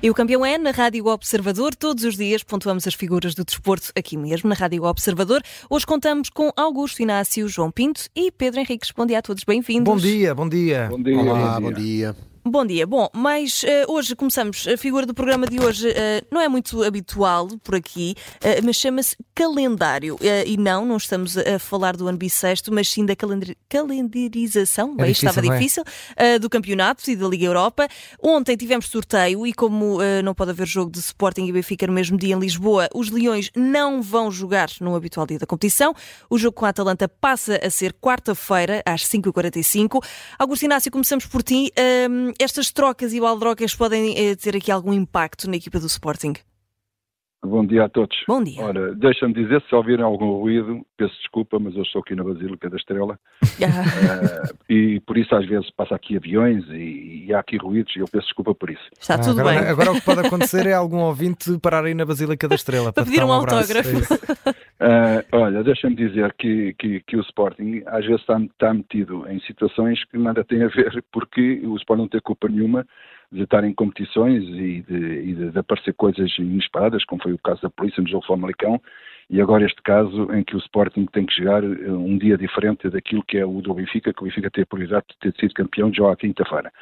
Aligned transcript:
E 0.00 0.10
o 0.10 0.14
campeão 0.14 0.46
é 0.46 0.56
na 0.56 0.70
Rádio 0.70 1.06
Observador. 1.06 1.74
Todos 1.74 2.04
os 2.04 2.16
dias 2.16 2.44
pontuamos 2.44 2.86
as 2.86 2.94
figuras 2.94 3.34
do 3.34 3.44
desporto 3.44 3.90
aqui 3.96 4.16
mesmo, 4.16 4.48
na 4.48 4.54
Rádio 4.54 4.84
Observador. 4.84 5.42
Hoje 5.68 5.84
contamos 5.84 6.30
com 6.30 6.52
Augusto 6.56 7.02
Inácio, 7.02 7.48
João 7.48 7.70
Pinto 7.70 8.02
e 8.14 8.30
Pedro 8.30 8.60
Henriques. 8.60 8.92
Bom 8.96 9.06
dia 9.06 9.18
a 9.18 9.22
todos, 9.22 9.42
bem-vindos. 9.44 9.92
Bom 9.92 9.96
dia, 9.96 10.34
bom 10.34 10.48
dia. 10.48 10.88
Bom 10.88 11.02
dia. 11.02 11.18
Olá, 11.18 11.60
bom 11.60 11.72
dia. 11.72 11.72
Bom 11.72 11.82
dia. 11.82 12.16
Bom 12.50 12.64
dia. 12.64 12.86
Bom, 12.86 13.10
mas 13.12 13.62
uh, 13.62 13.92
hoje 13.92 14.16
começamos. 14.16 14.66
A 14.66 14.76
figura 14.78 15.04
do 15.04 15.12
programa 15.12 15.46
de 15.46 15.60
hoje 15.60 15.90
uh, 15.90 16.26
não 16.30 16.40
é 16.40 16.48
muito 16.48 16.82
habitual 16.82 17.46
por 17.62 17.74
aqui, 17.74 18.14
uh, 18.36 18.64
mas 18.64 18.76
chama-se 18.76 19.14
calendário. 19.34 20.16
e 20.46 20.56
não, 20.56 20.84
não 20.84 20.96
estamos 20.96 21.36
a 21.36 21.58
falar 21.58 21.94
do 21.94 22.08
ano 22.08 22.16
bissexto, 22.16 22.72
mas 22.72 22.88
sim 22.88 23.04
da 23.04 23.14
calendar 23.14 23.54
calendarização, 23.68 24.94
é 24.94 25.02
bem, 25.02 25.06
difícil, 25.12 25.28
estava 25.28 25.46
é? 25.46 25.58
difícil, 25.58 25.84
do 26.40 26.50
campeonato 26.50 27.08
e 27.08 27.14
da 27.14 27.28
Liga 27.28 27.44
Europa. 27.44 27.86
Ontem 28.20 28.56
tivemos 28.56 28.86
sorteio 28.86 29.46
e 29.46 29.52
como 29.52 29.98
não 30.24 30.34
pode 30.34 30.50
haver 30.50 30.66
jogo 30.66 30.90
de 30.90 30.98
Sporting 30.98 31.46
e 31.46 31.52
Benfica 31.52 31.86
no 31.86 31.92
mesmo 31.92 32.18
dia 32.18 32.34
em 32.34 32.38
Lisboa, 32.38 32.88
os 32.92 33.10
Leões 33.10 33.50
não 33.54 34.02
vão 34.02 34.30
jogar 34.30 34.68
no 34.80 34.96
habitual 34.96 35.26
dia 35.26 35.38
da 35.38 35.46
competição. 35.46 35.94
O 36.28 36.36
jogo 36.36 36.54
com 36.54 36.66
a 36.66 36.70
Atalanta 36.70 37.08
passa 37.08 37.60
a 37.62 37.70
ser 37.70 37.92
quarta-feira, 37.92 38.82
às 38.84 39.04
5h45. 39.04 40.02
Augusto 40.36 40.64
Inácio, 40.64 40.90
começamos 40.90 41.26
por 41.26 41.42
ti 41.42 41.72
estas 42.38 42.70
trocas 42.70 43.12
e 43.12 43.20
baldrocas 43.20 43.74
podem 43.74 44.16
eh, 44.16 44.36
ter 44.36 44.56
aqui 44.56 44.70
algum 44.70 44.92
impacto 44.92 45.50
na 45.50 45.56
equipa 45.56 45.80
do 45.80 45.86
Sporting? 45.86 46.34
Bom 47.44 47.64
dia 47.64 47.84
a 47.84 47.88
todos. 47.88 48.16
Bom 48.26 48.42
dia. 48.42 48.60
Ora, 48.60 48.94
deixa-me 48.96 49.32
dizer, 49.32 49.62
se 49.68 49.74
ouvirem 49.74 50.04
algum 50.04 50.32
ruído, 50.32 50.84
peço 50.96 51.14
desculpa, 51.18 51.58
mas 51.60 51.76
eu 51.76 51.82
estou 51.82 52.00
aqui 52.00 52.16
na 52.16 52.24
Basílica 52.24 52.68
da 52.68 52.76
Estrela 52.76 53.16
uh, 53.44 54.54
e 54.68 55.00
por 55.00 55.16
isso 55.16 55.32
às 55.36 55.46
vezes 55.46 55.70
passa 55.70 55.94
aqui 55.94 56.16
aviões 56.16 56.64
e, 56.70 57.26
e, 57.28 57.34
há 57.34 57.38
aqui 57.38 57.56
ruídos 57.56 57.94
e 57.94 58.00
eu 58.00 58.06
peço 58.06 58.26
desculpa 58.26 58.56
por 58.56 58.70
isso. 58.70 58.82
Está 59.00 59.14
ah, 59.14 59.18
tudo 59.18 59.40
agora, 59.40 59.60
bem. 59.60 59.68
Agora 59.68 59.92
o 59.92 59.94
que 59.94 60.00
pode 60.00 60.20
acontecer 60.26 60.66
é 60.66 60.72
algum 60.72 60.98
ouvinte 60.98 61.56
parar 61.60 61.84
aí 61.84 61.94
na 61.94 62.04
Basílica 62.04 62.48
da 62.48 62.56
Estrela 62.56 62.92
para, 62.92 63.04
para 63.04 63.12
pedir 63.12 63.24
um, 63.24 63.28
um 63.28 63.32
autógrafo. 63.32 64.14
Uh, 64.14 65.22
olha, 65.30 65.62
deixa-me 65.62 65.94
dizer 65.94 66.34
que, 66.36 66.74
que, 66.74 67.00
que, 67.06 67.16
o 67.16 67.20
Sporting 67.20 67.82
às 67.86 68.04
vezes 68.04 68.20
está, 68.20 68.36
está 68.40 68.74
metido 68.74 69.24
em 69.28 69.40
situações 69.42 70.04
que 70.06 70.18
nada 70.18 70.42
tem 70.42 70.64
a 70.64 70.68
ver, 70.68 71.04
porque 71.12 71.62
o 71.64 71.76
Sporting 71.76 72.02
não 72.02 72.08
tem 72.08 72.20
culpa 72.20 72.48
nenhuma 72.48 72.84
de 73.30 73.42
estar 73.42 73.62
em 73.64 73.74
competições 73.74 74.42
e 74.44 74.82
de, 74.82 74.96
e 74.96 75.34
de, 75.34 75.58
aparecer 75.58 75.92
coisas 75.94 76.30
inesperadas, 76.38 77.04
como 77.04 77.22
foi 77.22 77.32
o 77.32 77.38
caso 77.38 77.60
da 77.62 77.70
polícia 77.70 78.02
no 78.02 78.08
jogo 78.08 78.26
Famalicão, 78.26 78.80
e 79.30 79.42
agora 79.42 79.66
este 79.66 79.82
caso 79.82 80.32
em 80.32 80.42
que 80.42 80.56
o 80.56 80.58
Sporting 80.58 81.04
tem 81.12 81.26
que 81.26 81.34
chegar 81.34 81.62
eh, 81.62 81.90
um 81.90 82.16
dia 82.16 82.38
diferente 82.38 82.88
daquilo 82.88 83.22
que 83.22 83.36
é 83.36 83.44
o 83.44 83.60
do 83.60 83.74
Benfica, 83.74 84.10
que 84.14 84.22
o 84.22 84.24
Benfica 84.24 84.50
tem 84.50 84.62
a 84.62 84.66
prioridade 84.66 85.04
de 85.10 85.18
ter 85.18 85.38
sido 85.38 85.52
campeão 85.52 85.92
já 85.92 86.10
à 86.10 86.16
quinta-feira. 86.16 86.72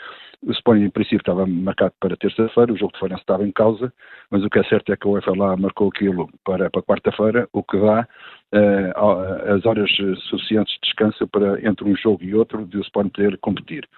O 0.42 0.52
Sporting, 0.52 0.84
em 0.84 0.90
princípio, 0.90 1.18
estava 1.18 1.44
marcado 1.44 1.94
para 1.98 2.16
terça-feira, 2.16 2.72
o 2.72 2.76
jogo 2.76 2.92
de 2.92 3.00
Farense 3.00 3.22
estava 3.22 3.44
em 3.44 3.50
causa, 3.50 3.92
mas 4.30 4.44
o 4.44 4.50
que 4.50 4.60
é 4.60 4.64
certo 4.64 4.92
é 4.92 4.96
que 4.96 5.08
a 5.08 5.10
UEFA 5.10 5.36
lá 5.36 5.56
marcou 5.56 5.88
aquilo 5.88 6.28
para, 6.44 6.70
para 6.70 6.82
quarta-feira, 6.82 7.48
o 7.52 7.64
que 7.64 7.80
dá 7.80 8.06
uh, 8.54 9.52
as 9.52 9.66
horas 9.66 9.90
suficientes 10.28 10.72
de 10.74 10.80
descanso 10.82 11.26
para, 11.26 11.66
entre 11.66 11.84
um 11.84 11.96
jogo 11.96 12.22
e 12.22 12.32
outro, 12.32 12.64
de 12.64 12.78
o 12.78 12.82
Sporting 12.82 13.10
poder 13.10 13.38
competir. 13.38 13.88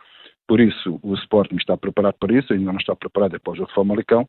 Por 0.49 0.61
isso, 0.61 0.99
o 1.03 1.15
Sporting 1.15 1.57
está 1.57 1.77
preparado 1.77 2.15
para 2.19 2.37
isso, 2.37 2.53
ainda 2.53 2.73
não 2.73 2.81
está 2.81 2.97
preparado 2.97 3.37
é 3.37 3.39
para 3.39 3.63
o 3.63 3.67
Famalicão. 3.69 4.27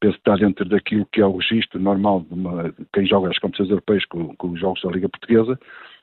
Penso 0.00 0.14
que 0.14 0.20
está 0.20 0.34
dentro 0.36 0.64
daquilo 0.64 1.06
que 1.12 1.20
é 1.20 1.26
o 1.26 1.36
registro 1.36 1.78
normal 1.78 2.22
de, 2.22 2.32
uma, 2.32 2.74
quem 2.92 3.06
joga 3.06 3.28
as 3.28 3.38
competições 3.38 3.70
europeias 3.70 4.04
com, 4.06 4.34
com 4.36 4.50
os 4.50 4.60
jogos 4.60 4.80
da 4.80 4.90
Liga 4.90 5.08
Portuguesa 5.08 5.58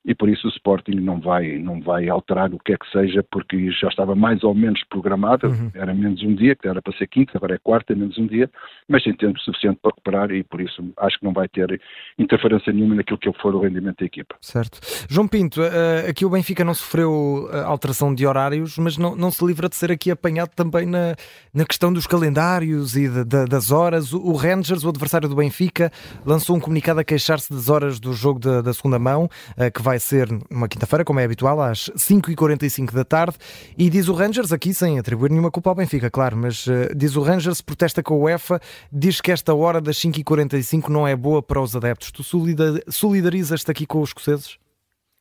e 0.06 0.14
por 0.14 0.30
isso 0.30 0.48
o 0.48 0.52
Sporting 0.52 0.96
não 0.96 1.20
vai, 1.20 1.58
não 1.58 1.82
vai 1.82 2.08
alterar 2.08 2.54
o 2.54 2.60
que 2.60 2.74
é 2.74 2.78
que 2.78 2.90
seja, 2.92 3.26
porque 3.32 3.72
já 3.72 3.88
estava 3.88 4.16
mais 4.16 4.44
ou 4.44 4.54
menos 4.54 4.84
programado, 4.90 5.48
uhum. 5.48 5.72
era 5.74 5.94
menos 5.94 6.22
um 6.22 6.36
dia, 6.36 6.56
que 6.56 6.68
era 6.68 6.82
para 6.82 6.96
ser 6.96 7.08
quinta, 7.08 7.32
agora 7.36 7.56
é 7.56 7.58
quarta, 7.58 7.94
é 7.94 7.96
menos 7.96 8.18
um 8.18 8.28
dia, 8.28 8.50
mas 8.88 9.04
tem 9.04 9.16
tempo 9.16 9.40
suficiente 9.40 9.80
para 9.82 9.90
recuperar 9.90 10.32
e 10.32 10.44
por 10.44 10.62
isso 10.62 10.84
acho 10.98 11.20
que 11.20 11.26
não 11.26 11.34
vai 11.34 11.48
ter 11.48 11.82
interferência 12.20 12.72
nenhuma 12.72 12.96
naquilo 12.96 13.18
que 13.18 13.32
for 13.42 13.56
o 13.56 13.60
rendimento 13.62 13.98
da 14.00 14.06
equipa. 14.06 14.36
Certo. 14.42 14.80
João 15.10 15.28
Pinto, 15.28 15.62
eh, 15.64 16.08
aqui 16.10 16.24
o 16.24 16.30
Benfica 16.30 16.64
não 16.64 16.74
sofreu 16.74 17.50
eh, 17.52 17.62
alteração 17.62 18.14
de 18.14 18.28
horários, 18.28 18.78
mas 18.78 18.98
não, 18.98 19.16
não 19.16 19.32
se 19.32 19.44
livra 19.44 19.68
de 19.68 19.76
ser 19.76 19.92
aqui 19.92 20.12
apanhado 20.12 20.52
também 20.56 20.86
na, 20.86 21.16
na 21.54 21.66
questão 21.66 21.92
dos 21.92 22.06
calendários 22.06 22.96
e 22.96 23.10
de, 23.10 23.24
de, 23.24 23.46
das 23.46 23.72
horas. 23.72 24.14
O 24.14 24.34
Rangers, 24.34 24.84
o 24.84 24.90
adversário 24.90 25.28
do 25.28 25.36
Benfica, 25.36 25.92
lançou 26.26 26.56
um 26.56 26.60
comunicado 26.60 27.00
a 27.00 27.04
queixar-se 27.04 27.52
das 27.52 27.70
horas 27.70 28.00
do 28.00 28.14
jogo 28.14 28.40
da, 28.40 28.62
da 28.62 28.74
segunda 28.74 29.00
mão, 29.00 29.28
eh, 29.58 29.72
que 29.72 29.82
vai 29.82 29.95
vai 29.96 30.00
ser 30.00 30.28
uma 30.50 30.68
quinta-feira, 30.68 31.06
como 31.06 31.20
é 31.20 31.24
habitual, 31.24 31.62
às 31.62 31.90
5h45 31.96 32.92
da 32.92 33.06
tarde. 33.06 33.38
E 33.78 33.90
diz 33.90 34.08
o 34.10 34.14
Rangers, 34.14 34.52
aqui 34.52 34.74
sem 34.74 35.00
atribuir 35.00 35.32
nenhuma 35.32 35.50
culpa 35.50 35.70
ao 35.70 35.76
Benfica, 35.76 36.10
claro, 36.12 36.36
mas 36.36 36.68
uh, 36.68 36.94
diz 36.96 37.16
o 37.16 37.22
Rangers, 37.22 37.62
protesta 37.62 38.04
com 38.04 38.16
a 38.16 38.18
UEFA, 38.18 38.60
diz 38.92 39.22
que 39.22 39.32
esta 39.32 39.54
hora 39.54 39.80
das 39.80 39.98
5h45 39.98 40.90
não 40.90 41.08
é 41.08 41.16
boa 41.16 41.42
para 41.42 41.62
os 41.62 41.76
adeptos. 41.76 42.12
Tu 42.12 42.24
solidarizas-te 42.90 43.72
aqui 43.72 43.86
com 43.86 44.02
os 44.02 44.10
escoceses? 44.10 44.58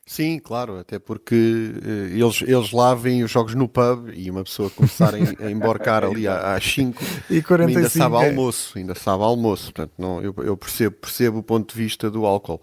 Sim, 0.06 0.38
claro, 0.38 0.78
até 0.78 0.98
porque 0.98 1.34
uh, 1.34 1.88
eles, 2.14 2.42
eles 2.42 2.72
lá 2.72 2.94
veem 2.94 3.24
os 3.24 3.30
jogos 3.30 3.54
no 3.54 3.66
pub 3.66 4.10
e 4.12 4.30
uma 4.30 4.44
pessoa 4.44 4.68
começar 4.68 5.14
a, 5.14 5.46
a 5.46 5.50
embarcar 5.50 6.04
ali 6.04 6.28
às 6.28 6.62
5 6.62 7.02
e 7.30 7.40
45, 7.40 7.78
ainda 7.78 7.88
sabe 7.88 8.16
é. 8.16 8.28
almoço, 8.28 8.78
ainda 8.78 8.94
sabe 8.94 9.22
almoço, 9.22 9.72
portanto 9.72 9.92
não, 9.96 10.20
eu, 10.20 10.34
eu 10.44 10.56
percebo, 10.58 10.96
percebo 10.96 11.38
o 11.38 11.42
ponto 11.42 11.74
de 11.74 11.82
vista 11.82 12.10
do 12.10 12.26
álcool, 12.26 12.60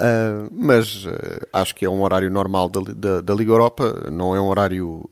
uh, 0.00 0.48
mas 0.52 1.04
uh, 1.04 1.10
acho 1.52 1.74
que 1.74 1.84
é 1.84 1.90
um 1.90 2.02
horário 2.02 2.30
normal 2.30 2.68
da, 2.68 2.80
da, 2.94 3.20
da 3.20 3.34
Liga 3.34 3.52
Europa, 3.52 4.08
não 4.10 4.34
é 4.34 4.40
um 4.40 4.46
horário 4.46 5.08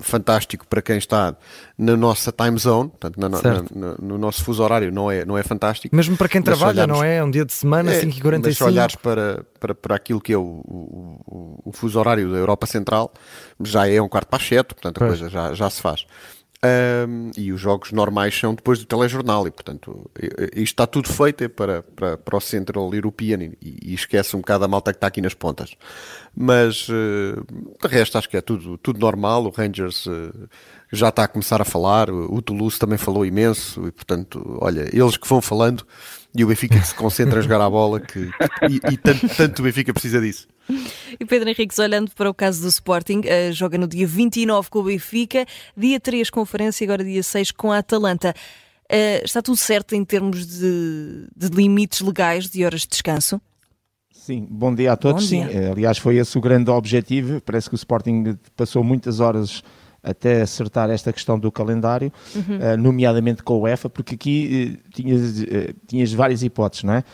fantástico 0.00 0.66
para 0.66 0.82
quem 0.82 0.98
está 0.98 1.36
na 1.76 1.96
nossa 1.96 2.32
time 2.32 2.58
zone, 2.58 2.90
portanto 2.90 3.18
na, 3.18 3.28
na, 3.28 3.94
no 4.00 4.18
nosso 4.18 4.44
fuso 4.44 4.62
horário 4.62 4.92
não 4.92 5.10
é, 5.10 5.24
não 5.24 5.36
é 5.36 5.42
fantástico. 5.42 5.94
Mesmo 5.94 6.16
para 6.16 6.28
quem 6.28 6.42
trabalha, 6.42 6.84
olharmos, 6.84 6.98
não 6.98 7.04
é? 7.04 7.22
Um 7.22 7.30
dia 7.30 7.44
de 7.44 7.52
semana, 7.52 7.92
é, 7.92 8.00
5h45. 8.00 8.40
Mas 8.44 8.56
se 8.56 8.64
olhares 8.64 8.96
para, 8.96 9.44
para, 9.58 9.74
para 9.74 9.96
aquilo 9.96 10.20
que 10.20 10.32
é 10.32 10.36
o, 10.36 10.62
o 10.64 10.88
o, 11.26 11.60
o, 11.64 11.72
fuso 11.72 11.98
horário 11.98 12.30
da 12.30 12.38
Europa 12.38 12.66
Central 12.66 13.12
já 13.62 13.88
é 13.88 14.00
um 14.00 14.08
quarto 14.08 14.28
para 14.28 14.38
as 14.38 14.46
sete, 14.46 14.74
portanto 14.74 14.96
a 14.96 15.00
pois. 15.00 15.20
coisa 15.20 15.28
já, 15.28 15.54
já 15.54 15.70
se 15.70 15.80
faz. 15.80 16.06
Um, 16.60 17.30
e 17.36 17.52
os 17.52 17.60
jogos 17.60 17.92
normais 17.92 18.36
são 18.36 18.52
depois 18.52 18.80
do 18.80 18.84
telejornal 18.84 19.46
e 19.46 19.50
portanto 19.52 20.10
isto 20.56 20.58
está 20.58 20.88
tudo 20.88 21.08
feito 21.08 21.48
para, 21.50 21.84
para, 21.84 22.18
para 22.18 22.36
o 22.36 22.40
Central 22.40 22.92
European 22.92 23.52
e, 23.62 23.78
e, 23.80 23.94
esquece 23.94 24.34
um 24.34 24.40
bocado 24.40 24.64
a 24.64 24.68
malta 24.68 24.92
que 24.92 24.96
está 24.96 25.06
aqui 25.06 25.20
nas 25.20 25.34
pontas. 25.34 25.76
Mas 26.36 26.88
uh, 26.88 27.46
de 27.80 27.86
resto 27.86 28.18
acho 28.18 28.28
que 28.28 28.36
é 28.36 28.40
tudo, 28.40 28.76
tudo 28.76 28.98
normal. 28.98 29.44
O 29.44 29.50
Rangers 29.50 30.06
uh, 30.06 30.48
já 30.92 31.10
está 31.10 31.22
a 31.22 31.28
começar 31.28 31.62
a 31.62 31.64
falar. 31.64 32.10
O 32.10 32.42
Toulouse 32.42 32.76
também 32.76 32.98
falou 32.98 33.24
imenso 33.24 33.86
e 33.86 33.92
portanto 33.92 34.58
olha, 34.60 34.88
eles 34.92 35.16
que 35.16 35.28
vão 35.28 35.40
falando 35.40 35.86
e 36.34 36.42
o 36.42 36.48
Benfica 36.48 36.80
que 36.80 36.88
se 36.88 36.94
concentra 36.94 37.38
a 37.38 37.42
jogar 37.42 37.60
a 37.60 37.70
bola 37.70 38.00
que, 38.00 38.32
que 38.32 38.66
e, 38.68 38.94
e 38.94 38.96
tanto, 38.96 39.28
tanto 39.28 39.60
o 39.60 39.62
Benfica 39.62 39.92
precisa 39.92 40.20
disso 40.20 40.48
e 41.18 41.24
Pedro 41.24 41.48
Henriques, 41.48 41.78
olhando 41.78 42.10
para 42.12 42.28
o 42.28 42.34
caso 42.34 42.62
do 42.62 42.68
Sporting, 42.68 43.20
uh, 43.20 43.52
joga 43.52 43.78
no 43.78 43.86
dia 43.86 44.06
29 44.06 44.70
com 44.70 44.80
o 44.80 44.82
Benfica, 44.84 45.46
dia 45.76 45.98
3 45.98 46.30
conferência, 46.30 46.84
agora 46.84 47.04
dia 47.04 47.22
6 47.22 47.52
com 47.52 47.72
a 47.72 47.78
Atalanta. 47.78 48.34
Uh, 48.90 49.24
está 49.24 49.42
tudo 49.42 49.56
certo 49.56 49.94
em 49.94 50.04
termos 50.04 50.46
de, 50.46 51.26
de, 51.36 51.48
limites 51.48 52.00
legais 52.00 52.48
de 52.48 52.64
horas 52.64 52.82
de 52.82 52.88
descanso? 52.88 53.40
Sim, 54.10 54.46
bom 54.48 54.74
dia 54.74 54.92
a 54.92 54.96
todos. 54.96 55.28
Dia. 55.28 55.48
Sim, 55.48 55.56
eh, 55.56 55.70
aliás, 55.70 55.98
foi 55.98 56.16
esse 56.16 56.36
o 56.36 56.40
grande 56.40 56.70
objetivo. 56.70 57.40
Parece 57.40 57.68
que 57.68 57.74
o 57.74 57.76
Sporting 57.76 58.36
passou 58.56 58.84
muitas 58.84 59.20
horas 59.20 59.62
até 60.08 60.40
acertar 60.40 60.88
esta 60.90 61.12
questão 61.12 61.38
do 61.38 61.52
calendário, 61.52 62.10
uhum. 62.34 62.42
uh, 62.42 62.76
nomeadamente 62.78 63.42
com 63.42 63.54
o 63.54 63.60
UEFA, 63.62 63.90
porque 63.90 64.14
aqui 64.14 64.80
uh, 64.86 64.90
tinhas, 64.90 65.40
uh, 65.40 65.44
tinhas 65.86 66.12
várias 66.12 66.42
hipóteses, 66.42 66.84
não 66.84 66.94
é? 66.94 67.04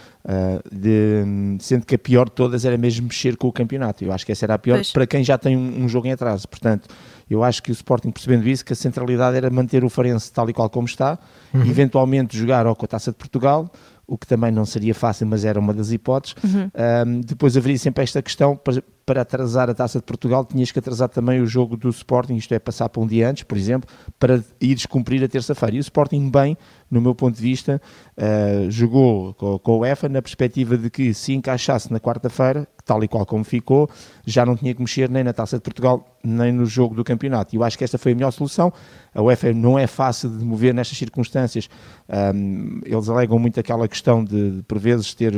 De, 0.72 1.58
sendo 1.58 1.84
que 1.84 1.96
a 1.96 1.98
pior 1.98 2.24
de 2.24 2.32
todas 2.32 2.64
era 2.64 2.78
mesmo 2.78 3.06
mexer 3.08 3.36
com 3.36 3.46
o 3.46 3.52
campeonato. 3.52 4.02
Eu 4.02 4.10
acho 4.10 4.24
que 4.24 4.32
essa 4.32 4.46
era 4.46 4.54
a 4.54 4.58
pior 4.58 4.76
pois. 4.76 4.90
para 4.90 5.06
quem 5.06 5.22
já 5.22 5.36
tem 5.36 5.54
um, 5.54 5.84
um, 5.84 5.88
jogo 5.88 6.06
em 6.06 6.12
atraso. 6.12 6.48
Portanto, 6.48 6.88
eu 7.28 7.44
acho 7.44 7.62
que 7.62 7.70
o 7.70 7.72
Sporting, 7.72 8.10
percebendo 8.10 8.48
isso, 8.48 8.64
que 8.64 8.72
a 8.72 8.76
centralidade 8.76 9.36
era 9.36 9.50
manter 9.50 9.84
o 9.84 9.90
Farense 9.90 10.32
tal 10.32 10.48
e 10.48 10.54
qual 10.54 10.70
como 10.70 10.86
está, 10.86 11.18
uhum. 11.52 11.60
eventualmente 11.66 12.38
jogar 12.38 12.66
ou 12.66 12.74
com 12.74 12.86
a 12.86 12.88
Taça 12.88 13.10
de 13.10 13.18
Portugal, 13.18 13.70
o 14.06 14.16
que 14.16 14.26
também 14.26 14.50
não 14.50 14.64
seria 14.64 14.94
fácil, 14.94 15.26
mas 15.26 15.44
era 15.44 15.58
uma 15.58 15.72
das 15.72 15.90
hipóteses. 15.92 16.36
Uhum. 16.42 16.70
Um, 17.06 17.20
depois 17.20 17.56
haveria 17.56 17.78
sempre 17.78 18.02
esta 18.04 18.22
questão, 18.22 18.58
para, 19.04 19.22
atrasar 19.22 19.70
a 19.70 19.74
Taça 19.74 19.98
de 19.98 20.04
Portugal, 20.04 20.44
tinhas 20.44 20.70
que 20.70 20.78
atrasar 20.78 21.08
também 21.08 21.40
o 21.40 21.46
jogo 21.46 21.76
do 21.76 21.88
Sporting, 21.88 22.36
isto 22.36 22.52
é, 22.54 22.58
passar 22.58 22.88
para 22.88 23.02
um 23.02 23.06
dia 23.06 23.28
antes, 23.28 23.42
por 23.42 23.56
exemplo, 23.56 23.88
para 24.18 24.42
ires 24.60 24.86
cumprir 24.86 25.22
a 25.24 25.28
terça-feira. 25.28 25.76
E 25.76 25.78
o 25.78 25.80
Sporting, 25.80 26.30
bem, 26.30 26.56
no 26.90 27.00
meu 27.00 27.14
ponto 27.14 27.36
de 27.36 27.42
vista, 27.42 27.80
uh, 28.16 28.70
jogou 28.70 29.34
com, 29.34 29.58
com 29.58 29.78
o 29.78 29.84
EFA 29.84 30.08
na 30.08 30.22
perspectiva 30.22 30.76
de 30.76 30.90
que 30.90 31.12
se 31.12 31.32
encaixasse 31.32 31.92
na 31.92 31.98
quarta-feira, 31.98 32.68
tal 32.84 33.02
e 33.02 33.08
qual 33.08 33.24
como 33.24 33.44
ficou, 33.44 33.88
já 34.26 34.44
não 34.44 34.56
tinha 34.56 34.74
que 34.74 34.80
mexer 34.80 35.08
nem 35.08 35.24
na 35.24 35.32
Taça 35.32 35.56
de 35.56 35.62
Portugal, 35.62 36.06
nem 36.22 36.52
no 36.52 36.66
jogo 36.66 36.94
do 36.94 37.02
campeonato. 37.02 37.54
E 37.54 37.58
eu 37.58 37.64
acho 37.64 37.76
que 37.76 37.84
esta 37.84 37.98
foi 37.98 38.12
a 38.12 38.14
melhor 38.14 38.30
solução. 38.30 38.72
A 39.14 39.22
UEFA 39.22 39.52
não 39.52 39.78
é 39.78 39.86
fácil 39.86 40.28
de 40.30 40.44
mover 40.44 40.74
nestas 40.74 40.98
circunstâncias. 40.98 41.68
Um, 42.08 42.80
eles 42.84 43.08
alegam 43.08 43.38
muito 43.38 43.58
aquela 43.58 43.88
questão 43.88 44.22
de, 44.24 44.58
de 44.58 44.62
por 44.62 44.78
vezes, 44.78 45.14
ter 45.14 45.32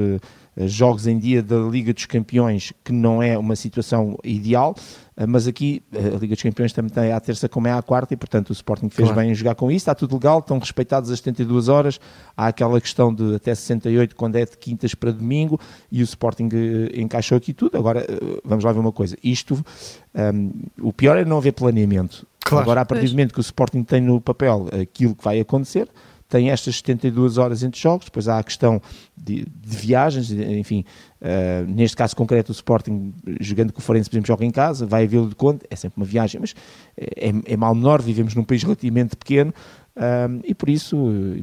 jogos 0.65 1.07
em 1.07 1.19
dia 1.19 1.43
da 1.43 1.57
Liga 1.59 1.93
dos 1.93 2.07
Campeões, 2.07 2.73
que 2.83 2.93
não 2.93 3.23
é 3.23 3.37
uma 3.37 3.55
situação 3.55 4.19
ideal, 4.25 4.75
uh, 5.17 5.29
mas 5.29 5.47
aqui 5.47 5.83
a 5.93 6.19
Liga 6.19 6.35
dos 6.35 6.43
Campeões 6.43 6.73
também 6.73 6.91
tem 6.91 7.13
à 7.13 7.21
terça 7.21 7.49
como 7.49 7.69
é 7.69 7.73
à 7.73 7.83
quarta 7.83 8.15
e, 8.15 8.17
portanto, 8.17 8.51
o 8.51 8.53
Sporting 8.53 8.89
fez 8.89 9.09
claro. 9.09 9.21
bem 9.21 9.31
em 9.31 9.35
jogar 9.35 9.55
com 9.55 9.71
isso, 9.71 9.79
está 9.79 9.95
tudo 9.95 10.15
legal, 10.15 10.39
estão 10.39 10.59
respeitados 10.59 11.11
as 11.11 11.19
72 11.19 11.69
horas, 11.69 12.01
há 12.37 12.47
aquela 12.47 12.81
questão 12.81 13.15
de 13.15 13.35
até 13.35 13.55
68 13.55 14.17
quando 14.17 14.37
é 14.37 14.45
de 14.45 14.57
quintas 14.57 14.95
para 14.95 15.13
domingo 15.13 15.61
e 15.91 16.01
o 16.01 16.05
Sporting 16.05 16.49
encaixou 16.95 17.37
aqui 17.37 17.53
tudo. 17.53 17.77
Agora, 17.77 18.07
vamos 18.45 18.65
lá 18.65 18.73
ver 18.73 18.79
uma 18.79 18.93
coisa, 18.93 19.17
isto, 19.23 19.63
um, 20.15 20.53
o 20.81 20.93
pior 20.93 21.19
é 21.19 21.25
não 21.25 21.39
haver 21.39 21.53
planeamento. 21.53 22.27
Claro. 22.47 22.63
Agora, 22.63 22.81
a 22.83 22.85
partir 22.85 23.07
do 23.07 23.11
momento 23.11 23.35
que 23.35 23.41
o 23.41 23.43
Sporting 23.43 23.83
tem 23.83 24.01
no 24.01 24.21
papel 24.21 24.69
aquilo 24.81 25.17
que 25.17 25.25
vai 25.25 25.41
acontecer, 25.41 25.89
tem 26.29 26.51
estas 26.51 26.77
72 26.77 27.39
horas 27.39 27.63
entre 27.63 27.81
jogos, 27.81 28.07
depois 28.07 28.29
há 28.29 28.39
a 28.39 28.43
questão 28.43 28.81
de, 29.17 29.45
de 29.45 29.77
viagens, 29.77 30.31
enfim, 30.31 30.85
uh, 31.21 31.71
neste 31.71 31.97
caso 31.97 32.17
concreto 32.17 32.51
o 32.51 32.55
Sporting, 32.55 33.13
jogando 33.41 33.73
com 33.73 33.79
o 33.79 33.83
Forense, 33.83 34.11
por 34.11 34.17
exemplo, 34.17 34.27
joga 34.27 34.45
em 34.45 34.51
casa, 34.51 34.87
vai 34.87 35.05
a 35.05 35.07
Vila 35.07 35.29
de 35.29 35.35
Conde, 35.35 35.61
é 35.71 35.77
sempre 35.77 35.99
uma 35.99 36.07
viagem, 36.07 36.41
mas 36.41 36.55
é, 36.97 37.33
é 37.45 37.57
mal 37.57 37.75
menor, 37.75 38.03
vivemos 38.03 38.35
num 38.35 38.45
país 38.45 38.63
relativamente 38.63 39.17
pequeno, 39.17 39.55
um, 39.97 40.41
e 40.45 40.55
por 40.55 40.69
isso, 40.69 40.97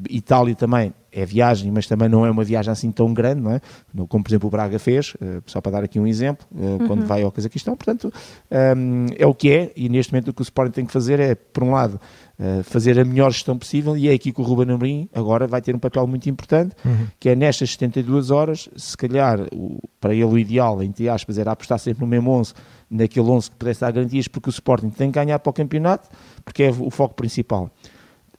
Itália 0.09 0.53
também 0.53 0.93
é 1.11 1.25
viagem, 1.25 1.71
mas 1.71 1.87
também 1.87 2.07
não 2.07 2.23
é 2.23 2.29
uma 2.29 2.43
viagem 2.43 2.71
assim 2.71 2.91
tão 2.91 3.11
grande, 3.11 3.41
não 3.41 3.51
é? 3.51 3.61
Como, 4.07 4.23
por 4.23 4.29
exemplo, 4.29 4.47
o 4.47 4.51
Braga 4.51 4.77
fez, 4.77 5.15
uh, 5.15 5.41
só 5.45 5.59
para 5.59 5.73
dar 5.73 5.83
aqui 5.83 5.99
um 5.99 6.05
exemplo, 6.05 6.45
uh, 6.51 6.63
uhum. 6.63 6.87
quando 6.87 7.05
vai 7.05 7.23
ao 7.23 7.31
Cazaquistão. 7.31 7.75
Portanto, 7.75 8.13
um, 8.77 9.07
é 9.17 9.25
o 9.25 9.33
que 9.33 9.51
é, 9.51 9.71
e 9.75 9.89
neste 9.89 10.13
momento 10.13 10.29
o 10.29 10.33
que 10.33 10.41
o 10.41 10.43
Sporting 10.43 10.71
tem 10.71 10.85
que 10.85 10.91
fazer 10.91 11.19
é, 11.19 11.33
por 11.33 11.63
um 11.63 11.71
lado, 11.71 11.99
uh, 12.39 12.63
fazer 12.63 12.99
a 12.99 13.05
melhor 13.05 13.31
gestão 13.31 13.57
possível, 13.57 13.97
e 13.97 14.07
é 14.07 14.13
aqui 14.13 14.31
que 14.31 14.39
o 14.41 14.43
Ruben 14.43 14.73
Amorim 14.73 15.09
agora 15.13 15.47
vai 15.47 15.61
ter 15.61 15.75
um 15.75 15.79
papel 15.79 16.05
muito 16.05 16.29
importante, 16.29 16.75
uhum. 16.85 17.07
que 17.19 17.29
é 17.29 17.35
nestas 17.35 17.71
72 17.71 18.29
horas, 18.29 18.69
se 18.75 18.95
calhar, 18.95 19.39
o, 19.51 19.79
para 19.99 20.13
ele 20.13 20.25
o 20.25 20.37
ideal, 20.37 20.81
entre 20.83 21.09
aspas, 21.09 21.39
era 21.39 21.51
apostar 21.51 21.79
sempre 21.79 22.01
no 22.01 22.07
mesmo 22.07 22.29
11, 22.31 22.53
naquele 22.89 23.27
11 23.27 23.49
que 23.49 23.55
pudesse 23.55 23.81
dar 23.81 23.91
garantias, 23.91 24.27
porque 24.27 24.49
o 24.49 24.51
Sporting 24.51 24.89
tem 24.89 25.11
que 25.11 25.19
ganhar 25.19 25.39
para 25.39 25.49
o 25.49 25.53
campeonato, 25.53 26.07
porque 26.45 26.63
é 26.63 26.69
o 26.69 26.91
foco 26.91 27.15
principal 27.15 27.71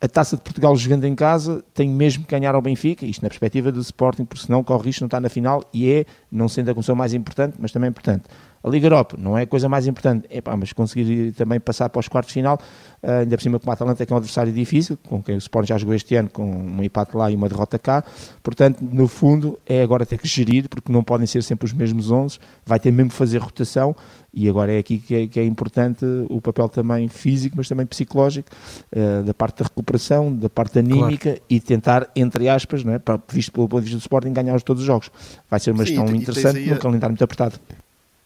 a 0.04 0.08
Taça 0.08 0.36
de 0.36 0.42
Portugal 0.42 0.76
jogando 0.76 1.04
em 1.04 1.14
casa 1.14 1.64
tem 1.72 1.88
mesmo 1.88 2.24
que 2.24 2.30
ganhar 2.30 2.54
ao 2.54 2.60
Benfica, 2.60 3.06
isto 3.06 3.22
na 3.22 3.30
perspectiva 3.30 3.72
do 3.72 3.80
Sporting, 3.80 4.26
porque 4.26 4.44
senão 4.44 4.62
corre 4.62 4.84
risco 4.84 5.02
não 5.02 5.06
estar 5.06 5.18
na 5.18 5.30
final 5.30 5.64
e 5.72 5.90
é, 5.90 6.04
não 6.30 6.46
sendo 6.46 6.70
a 6.70 6.74
condição 6.74 6.94
mais 6.94 7.14
importante, 7.14 7.56
mas 7.58 7.72
também 7.72 7.88
importante. 7.88 8.24
A 8.64 8.70
Liga 8.70 8.86
Europa 8.86 9.16
não 9.18 9.36
é 9.36 9.42
a 9.42 9.46
coisa 9.46 9.68
mais 9.68 9.86
importante, 9.86 10.26
é 10.30 10.40
pá, 10.40 10.56
mas 10.56 10.72
conseguir 10.72 11.32
também 11.32 11.60
passar 11.60 11.90
para 11.90 12.00
os 12.00 12.08
quartos 12.08 12.30
de 12.30 12.40
final, 12.40 12.58
uh, 13.02 13.10
ainda 13.20 13.36
por 13.36 13.42
cima 13.42 13.60
com 13.60 13.68
o 13.68 13.72
Atalanta 13.72 14.06
que 14.06 14.10
é 14.10 14.14
um 14.14 14.16
adversário 14.16 14.50
difícil, 14.50 14.98
com 15.06 15.22
quem 15.22 15.34
o 15.34 15.38
Sporting 15.38 15.68
já 15.68 15.76
jogou 15.76 15.94
este 15.94 16.16
ano 16.16 16.30
com 16.30 16.44
um 16.44 16.82
empate 16.82 17.14
lá 17.14 17.30
e 17.30 17.36
uma 17.36 17.46
derrota 17.46 17.78
cá, 17.78 18.02
portanto, 18.42 18.80
no 18.80 19.06
fundo, 19.06 19.58
é 19.66 19.82
agora 19.82 20.06
ter 20.06 20.16
que 20.16 20.26
gerir, 20.26 20.66
porque 20.70 20.90
não 20.90 21.04
podem 21.04 21.26
ser 21.26 21.42
sempre 21.42 21.66
os 21.66 21.74
mesmos 21.74 22.10
11, 22.10 22.38
vai 22.64 22.80
ter 22.80 22.90
mesmo 22.90 23.10
que 23.10 23.16
fazer 23.16 23.36
rotação, 23.36 23.94
e 24.32 24.48
agora 24.48 24.72
é 24.72 24.78
aqui 24.78 24.98
que 24.98 25.14
é, 25.14 25.26
que 25.26 25.38
é, 25.38 25.44
importante 25.44 26.04
o 26.30 26.40
papel 26.40 26.68
também 26.70 27.06
físico, 27.06 27.56
mas 27.58 27.68
também 27.68 27.84
psicológico, 27.84 28.48
uh, 28.96 29.22
da 29.24 29.34
parte 29.34 29.58
da 29.58 29.64
recuperação, 29.64 30.34
da 30.34 30.48
parte 30.48 30.78
anímica 30.78 31.30
claro. 31.32 31.42
e 31.50 31.60
tentar, 31.60 32.10
entre 32.16 32.48
aspas, 32.48 32.82
não 32.82 32.94
é, 32.94 32.98
para, 32.98 33.20
visto 33.28 33.52
pelo 33.52 33.68
ponto 33.68 33.80
de 33.80 33.90
vista 33.90 33.98
do 33.98 34.00
Sporting, 34.00 34.32
ganhar 34.32 34.58
todos 34.62 34.80
os 34.80 34.86
jogos. 34.86 35.10
Vai 35.50 35.60
ser 35.60 35.72
uma 35.72 35.84
gestão 35.84 36.06
interessante, 36.06 36.66
num 36.66 36.78
calendário 36.78 37.12
muito 37.12 37.22
apertado. 37.22 37.60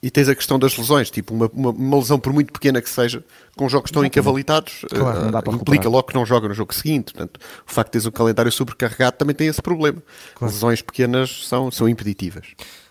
E 0.00 0.11
tens 0.11 0.29
a 0.29 0.35
questão 0.35 0.61
das 0.61 0.77
lesões, 0.77 1.11
tipo 1.11 1.35
uma, 1.35 1.50
uma, 1.53 1.71
uma, 1.71 1.97
lesão 1.97 2.21
por 2.21 2.33
muito 2.33 2.53
pequena 2.53 2.81
que 2.81 2.89
seja, 2.89 3.25
com 3.56 3.69
jogos 3.69 3.91
tão 3.91 4.05
encavalitados, 4.05 4.85
claro, 4.89 5.50
uh, 5.50 5.55
implica 5.56 5.89
logo 5.89 6.05
que 6.05 6.15
não 6.15 6.25
joga 6.25 6.47
no 6.47 6.55
jogo 6.55 6.73
seguinte. 6.73 7.12
Portanto, 7.12 7.41
o 7.67 7.73
facto 7.73 7.89
de 7.89 7.93
teres 7.93 8.06
um 8.06 8.12
calendário 8.12 8.53
sobrecarregado 8.53 9.17
também 9.17 9.35
tem 9.35 9.49
esse 9.49 9.61
problema. 9.61 10.00
Claro. 10.37 10.55
Lesões 10.55 10.81
pequenas 10.83 11.49
são, 11.49 11.69
são 11.73 11.89
impeditivas. 11.89 12.47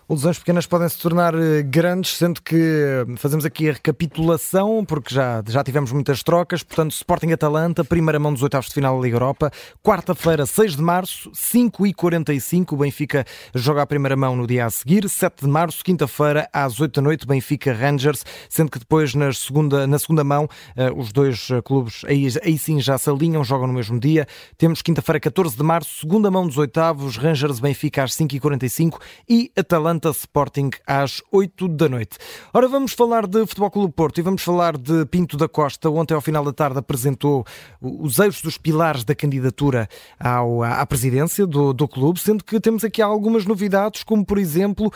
Lesões 0.10 0.40
pequenas 0.40 0.66
podem 0.66 0.88
se 0.88 0.98
tornar 0.98 1.36
eh, 1.36 1.62
grandes, 1.62 2.16
sendo 2.16 2.42
que 2.42 2.56
eh, 2.56 3.06
fazemos 3.18 3.44
aqui 3.44 3.70
a 3.70 3.74
recapitulação, 3.74 4.86
porque 4.86 5.14
já, 5.14 5.44
já 5.46 5.62
tivemos 5.62 5.92
muitas 5.92 6.24
trocas. 6.24 6.64
Portanto, 6.64 6.94
Sporting 6.94 7.34
Atalanta, 7.34 7.84
primeira 7.84 8.18
mão 8.18 8.32
dos 8.32 8.42
oitavos 8.42 8.70
de 8.70 8.74
final 8.74 8.96
da 8.96 9.04
Liga 9.04 9.18
Europa, 9.18 9.52
quarta-feira, 9.84 10.46
6 10.46 10.78
de 10.78 10.82
março, 10.82 11.30
5h45. 11.32 12.72
O 12.72 12.78
Benfica 12.78 13.26
joga 13.54 13.82
a 13.82 13.86
primeira 13.86 14.16
mão 14.16 14.34
no 14.34 14.48
dia 14.48 14.66
a 14.66 14.70
seguir, 14.70 15.10
7 15.10 15.44
de 15.44 15.50
março, 15.50 15.84
quinta-feira, 15.84 16.48
às 16.54 16.80
8 16.80 16.96
da 16.96 17.02
noite, 17.02 17.28
Benfica 17.28 17.74
Rangers, 17.74 18.24
sendo 18.50 18.72
que 18.72 18.80
depois 18.80 19.14
na 19.14 19.34
segunda, 19.34 19.86
na 19.86 20.00
segunda 20.00 20.24
mão 20.24 20.48
eh, 20.78 20.90
os 20.90 21.12
dois 21.12 21.50
clubes 21.66 22.06
aí, 22.06 22.30
aí 22.46 22.58
sim 22.58 22.80
já 22.80 22.98
se 22.98 23.10
alinham, 23.10 23.44
jogam 23.44 23.68
no 23.68 23.74
mesmo 23.74 24.00
dia. 24.00 24.26
Temos 24.58 24.82
quinta-feira, 24.82 25.20
14 25.20 25.58
de 25.58 25.64
março, 25.64 26.00
segunda 26.00 26.32
mão 26.32 26.48
dos 26.48 26.58
oitavos, 26.58 27.18
Rangers 27.18 27.60
Benfica 27.60 28.06
às 28.06 28.14
5h45 28.14 29.02
e 29.28 29.52
Atalanta 29.54 29.97
Atalanta 29.98 30.10
Sporting 30.10 30.70
às 30.86 31.22
8 31.32 31.68
da 31.68 31.90
noite. 31.90 32.18
Ora, 32.54 32.68
vamos 32.68 32.94
falar 32.94 33.26
de 33.26 33.46
Futebol 33.46 33.72
Clube 33.72 33.94
Porto 33.94 34.20
e 34.20 34.22
vamos 34.22 34.44
falar 34.44 34.78
de 34.78 35.06
Pinto 35.08 35.36
da 35.36 35.48
Costa. 35.48 35.90
Ontem, 35.90 36.14
ao 36.14 36.22
final 36.22 36.44
da 36.44 36.54
tarde, 36.54 36.80
apresentou 36.80 37.46
os 37.82 38.20
eixos 38.20 38.42
dos 38.42 38.58
pilares 38.58 39.04
da 39.04 39.16
candidatura 39.16 39.90
ao, 40.20 40.64
à 40.64 40.86
presidência 40.86 41.46
do, 41.46 41.74
do 41.74 41.88
clube, 41.88 42.20
sendo 42.20 42.44
que 42.44 42.60
temos 42.60 42.84
aqui 42.84 43.02
algumas 43.02 43.46
novidades, 43.46 44.04
como 44.04 44.26
por 44.26 44.38
exemplo 44.38 44.88
uh, 44.88 44.92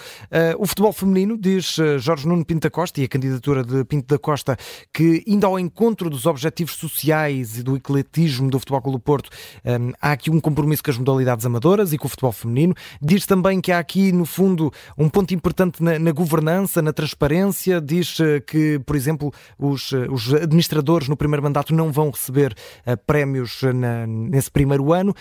o 0.57 0.65
futebol 0.65 0.94
feminino, 0.94 1.38
diz 1.38 1.77
uh, 1.77 1.98
Jorge 1.98 2.27
Nuno 2.27 2.45
Pinto 2.45 2.62
da 2.62 2.69
Costa, 2.69 3.01
e 3.01 3.06
a 3.06 3.07
candidatura 3.07 3.63
de 3.63 3.83
Pinto 3.86 4.07
da 4.07 4.19
Costa, 4.19 4.57
que 4.94 5.24
indo 5.25 5.45
ao 5.45 5.59
encontro 5.59 6.09
dos 6.09 6.25
objetivos 6.25 6.75
sociais 6.75 7.57
e 7.57 7.63
do 7.63 7.75
ecletismo 7.75 8.50
do 8.50 8.59
Futebol 8.59 8.81
Clube 8.81 9.00
Porto, 9.03 9.30
um, 9.65 9.89
eh, 9.89 9.94
há 10.01 10.12
aqui 10.12 10.30
um 10.30 10.39
compromisso 10.39 10.83
com 10.83 10.92
as 10.92 10.98
modalidades 10.98 11.45
amadoras 11.45 11.94
e 11.94 11.98
com 11.98 12.06
o 12.06 12.09
futebol 12.09 12.31
feminino. 12.31 12.75
Diz 13.01 13.25
também 13.25 13.59
que 13.59 13.71
há 13.71 13.80
aqui, 13.80 14.12
no 14.12 14.25
fundo, 14.25 14.71
um 14.97 15.09
ponto 15.09 15.33
importante 15.33 15.81
na, 15.81 15.97
na 15.97 16.11
governança, 16.11 16.81
na 16.81 16.93
transparência, 16.93 17.81
diz 17.81 18.19
eh, 18.19 18.39
que, 18.39 18.79
por 18.79 18.95
exemplo, 18.95 19.31
os, 19.57 19.93
eh, 19.93 20.07
os 20.09 20.33
administradores 20.33 21.07
no 21.07 21.17
primeiro 21.17 21.43
mandato 21.43 21.73
não 21.73 21.91
vão 21.91 22.09
receber 22.09 22.53
uh, 22.85 22.97
prémios 23.05 23.61
na, 23.63 24.05
nesse 24.07 24.51
primeiro 24.51 24.93
ano. 24.93 25.15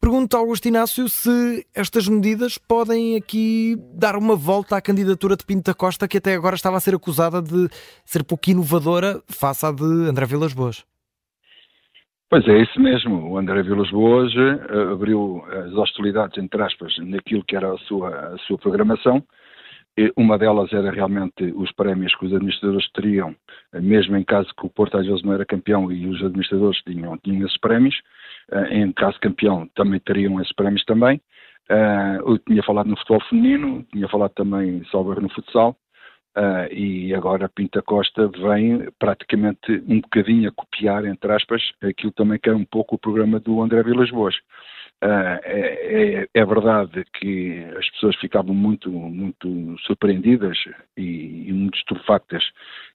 Pergunto 0.00 0.34
ao 0.34 0.44
Augusto 0.44 0.66
Inácio 0.66 1.08
se 1.10 1.66
estas 1.74 2.08
medidas 2.08 2.56
podem 2.56 3.16
aqui 3.16 3.76
dar 3.92 4.16
uma 4.16 4.34
volta 4.34 4.76
à 4.76 4.80
candidatura 4.80 5.36
de 5.36 5.44
Pinto 5.44 5.70
da 5.70 5.74
Costa, 5.74 6.08
que 6.08 6.16
até 6.16 6.34
agora 6.34 6.56
estava 6.56 6.78
a 6.78 6.80
ser 6.80 6.94
acusada 6.94 7.42
de 7.42 7.68
ser 8.06 8.24
pouco 8.24 8.48
inovadora 8.48 9.22
face 9.28 9.66
à 9.66 9.70
de 9.70 9.84
André 9.84 10.24
Vilas 10.24 10.54
Boas. 10.54 10.89
Pois 12.30 12.46
é, 12.46 12.62
isso 12.62 12.80
mesmo. 12.80 13.28
O 13.28 13.38
André 13.38 13.60
Vilas 13.64 13.90
Boas 13.90 14.32
uh, 14.36 14.92
abriu 14.92 15.44
as 15.50 15.72
hostilidades, 15.72 16.38
entre 16.38 16.62
aspas, 16.62 16.96
naquilo 16.98 17.44
que 17.44 17.56
era 17.56 17.72
a 17.72 17.78
sua, 17.78 18.08
a 18.08 18.38
sua 18.46 18.56
programação. 18.56 19.20
Uma 20.16 20.38
delas 20.38 20.72
era 20.72 20.92
realmente 20.92 21.52
os 21.56 21.72
prémios 21.72 22.14
que 22.14 22.24
os 22.24 22.32
administradores 22.32 22.88
teriam, 22.92 23.34
eh, 23.74 23.80
mesmo 23.80 24.16
em 24.16 24.22
caso 24.22 24.48
que 24.56 24.64
o 24.64 24.70
Porto 24.70 24.96
às 24.96 25.04
vezes 25.04 25.22
não 25.24 25.32
era 25.32 25.44
campeão 25.44 25.90
e 25.90 26.06
os 26.06 26.22
administradores 26.22 26.80
tinham, 26.84 27.18
tinham 27.18 27.44
esses 27.44 27.58
prémios. 27.58 27.96
Uh, 28.50 28.72
em 28.72 28.92
caso 28.92 29.18
campeão 29.20 29.68
também 29.74 29.98
teriam 29.98 30.40
esses 30.40 30.54
prémios 30.54 30.84
também. 30.84 31.20
Eu 32.24 32.38
tinha 32.38 32.62
falado 32.64 32.88
no 32.88 32.96
futebol 32.96 33.20
feminino, 33.28 33.84
tinha 33.92 34.08
falado 34.08 34.32
também, 34.32 34.84
salvo 34.90 35.20
no 35.20 35.28
futsal. 35.30 35.76
Uh, 36.36 36.72
e 36.72 37.12
agora 37.12 37.48
Pinta 37.48 37.82
Costa 37.82 38.28
vem 38.28 38.88
praticamente 39.00 39.82
um 39.88 40.00
bocadinho 40.00 40.48
a 40.48 40.52
copiar, 40.52 41.04
entre 41.04 41.32
aspas, 41.32 41.60
aquilo 41.82 42.12
também 42.12 42.38
que 42.38 42.48
é 42.48 42.54
um 42.54 42.64
pouco 42.64 42.94
o 42.94 42.98
programa 42.98 43.40
do 43.40 43.60
André 43.60 43.82
Vilas 43.82 44.10
Boas. 44.10 44.36
Uh, 45.02 45.40
é, 45.42 46.28
é, 46.32 46.44
verdade 46.44 47.04
que 47.14 47.64
as 47.76 47.90
pessoas 47.90 48.14
ficavam 48.16 48.54
muito, 48.54 48.90
muito 48.90 49.76
surpreendidas 49.80 50.58
e, 50.96 51.48
e 51.48 51.52
muito 51.52 51.78
estupefactas 51.78 52.44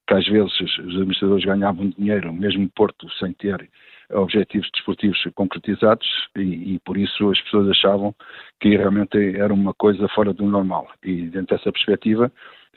que 0.08 0.14
às 0.14 0.26
vezes 0.28 0.54
os 0.62 0.96
administradores 0.96 1.44
ganhavam 1.44 1.90
dinheiro, 1.90 2.32
mesmo 2.32 2.70
Porto, 2.70 3.10
sem 3.20 3.34
ter 3.34 3.70
objetivos 4.12 4.70
desportivos 4.74 5.22
concretizados 5.34 6.08
e, 6.36 6.76
e, 6.76 6.80
por 6.80 6.98
isso 6.98 7.30
as 7.30 7.42
pessoas 7.42 7.70
achavam 7.70 8.14
que 8.60 8.76
realmente 8.76 9.18
era 9.38 9.54
uma 9.54 9.74
coisa 9.74 10.08
fora 10.10 10.34
do 10.34 10.46
normal. 10.46 10.88
E 11.04 11.24
dentro 11.24 11.58
dessa 11.58 11.72
perspectiva, 11.72 12.32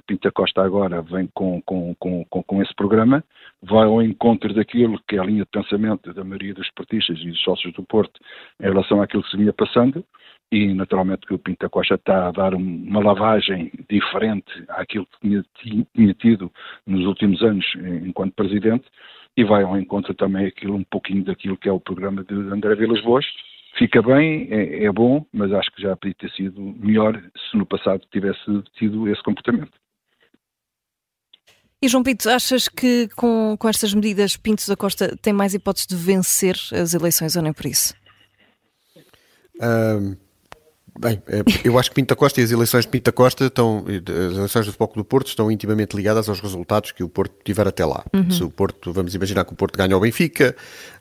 Pinta 0.09 0.33
Costa 0.33 0.63
agora 0.63 1.03
vem 1.03 1.29
com, 1.35 1.61
com, 1.61 1.95
com, 1.97 2.25
com, 2.25 2.63
esse 2.63 2.75
programa, 2.75 3.23
vai 3.63 3.85
ao 3.85 4.03
encontro 4.03 4.55
daquilo 4.55 4.99
que 5.07 5.17
é 5.17 5.19
a 5.19 5.25
linha 5.25 5.45
de 5.45 5.51
pensamento 5.51 6.15
da 6.15 6.25
maioria 6.25 6.55
dos 6.55 6.67
esportistas 6.67 7.19
e 7.19 7.29
dos 7.29 7.41
sócios 7.43 7.75
do 7.75 7.85
Porto 7.85 8.19
em 8.59 8.65
relação 8.65 9.03
àquilo 9.03 9.23
que 9.23 9.31
se 9.31 9.37
vinha 9.37 9.53
passando 9.53 10.03
e 10.51 10.73
naturalmente 10.73 11.27
que 11.27 11.35
o 11.35 11.39
Pinta 11.39 11.69
Costa 11.69 11.97
está 11.97 12.29
a 12.29 12.33
dar 12.33 12.55
uma 12.55 13.01
lavagem 13.01 13.71
diferente 13.87 14.51
àquilo 14.71 15.07
que 15.07 15.21
tinha, 15.21 15.45
tinha 15.95 16.15
tido 16.15 16.51
nos 16.87 17.05
últimos 17.05 17.43
anos 17.43 17.67
enquanto 18.03 18.33
presidente 18.33 18.87
e 19.39 19.45
vai 19.45 19.63
ao 19.63 19.79
encontro 19.79 20.13
também 20.15 20.47
aquilo, 20.47 20.75
um 20.75 20.83
pouquinho 20.83 21.23
daquilo 21.23 21.57
que 21.57 21.69
é 21.69 21.73
o 21.73 21.79
programa 21.79 22.25
de 22.25 22.35
André 22.35 22.75
Vilas 22.75 23.01
Boas. 23.03 23.25
Fica 23.79 24.03
bem, 24.03 24.49
é, 24.51 24.87
é 24.87 24.91
bom, 24.91 25.25
mas 25.33 25.53
acho 25.53 25.71
que 25.71 25.81
já 25.81 25.97
podia 25.97 26.17
ter 26.19 26.29
sido 26.33 26.61
melhor 26.61 27.15
se 27.49 27.57
no 27.57 27.65
passado 27.65 28.03
tivesse 28.11 28.41
tido 28.77 29.09
esse 29.09 29.23
comportamento. 29.23 29.71
E 31.81 31.87
João 31.87 32.03
Pinto, 32.03 32.29
achas 32.29 32.67
que 32.67 33.07
com, 33.15 33.57
com 33.57 33.69
estas 33.69 33.95
medidas 33.95 34.37
Pinto 34.37 34.67
da 34.67 34.75
Costa 34.75 35.17
tem 35.23 35.33
mais 35.33 35.55
hipóteses 35.55 35.87
de 35.87 35.95
vencer 35.95 36.57
as 36.73 36.93
eleições 36.93 37.37
ou 37.37 37.43
nem 37.43 37.53
por 37.53 37.67
isso? 37.67 37.95
Um, 39.63 40.17
Bem, 41.01 41.23
é, 41.29 41.45
eu 41.63 41.79
acho 41.79 41.91
que 41.91 41.95
Pinta 41.95 42.17
Costa 42.17 42.41
e 42.41 42.45
as 42.45 42.51
eleições 42.51 42.85
de 42.85 42.91
Pinta 42.91 43.13
Costa 43.13 43.45
estão, 43.45 43.85
as 43.87 44.37
eleições 44.37 44.67
do 44.67 44.73
Futebol 44.73 44.93
do 44.97 45.05
Porto 45.05 45.29
estão 45.29 45.49
intimamente 45.49 45.95
ligadas 45.95 46.29
aos 46.29 46.41
resultados 46.41 46.91
que 46.91 47.05
o 47.05 47.09
Porto 47.09 47.37
tiver 47.45 47.69
até 47.69 47.85
lá. 47.85 48.05
Uhum. 48.13 48.29
Se 48.29 48.43
o 48.43 48.51
Porto, 48.51 48.93
vamos 48.93 49.15
imaginar 49.15 49.45
que 49.45 49.53
o 49.53 49.57
Porto 49.57 49.77
ganha 49.77 49.95
ao 49.95 50.01
Benfica, 50.01 50.57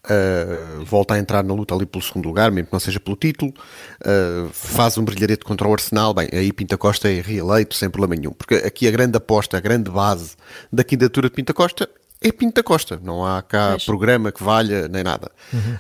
uh, 0.06 0.86
volta 0.86 1.16
a 1.16 1.20
entrar 1.20 1.44
na 1.44 1.51
luta 1.51 1.74
ali 1.74 1.88
pelo 1.88 2.04
segundo 2.04 2.27
lugar, 2.27 2.51
mesmo 2.51 2.68
que 2.68 2.74
não 2.74 2.80
seja 2.80 3.00
pelo 3.00 3.18
título, 3.18 3.51
uh, 3.51 4.48
faz 4.51 5.00
um 5.00 5.04
brilharete 5.04 5.44
contra 5.44 5.68
o 5.68 5.74
Arsenal, 5.74 6.13
bem, 6.13 6.30
aí 6.32 6.54
Pinta 6.54 6.77
Costa 6.77 7.10
é 7.10 7.20
reeleito 7.20 7.74
sem 7.74 7.89
problema 7.89 8.16
nenhum. 8.16 8.34
Porque 8.34 8.54
aqui 8.56 8.88
a 8.88 8.92
grande 8.92 9.18
aposta, 9.18 9.58
a 9.58 9.60
grande 9.60 9.89
base 9.89 10.36
da 10.72 10.84
candidatura 10.84 11.27
de 11.27 11.36
Pinta 11.36 11.56
Costa 11.56 11.89
é 12.20 12.32
Pinto 12.32 12.56
da 12.56 12.63
Costa, 12.63 13.00
não 13.04 13.24
há 13.24 13.42
cá 13.44 13.72
Mas... 13.74 13.86
programa 13.86 14.32
que 14.32 14.44
valha 14.44 14.88
nem 14.88 15.04
nada. 15.04 15.32
Uhum. 15.54 15.77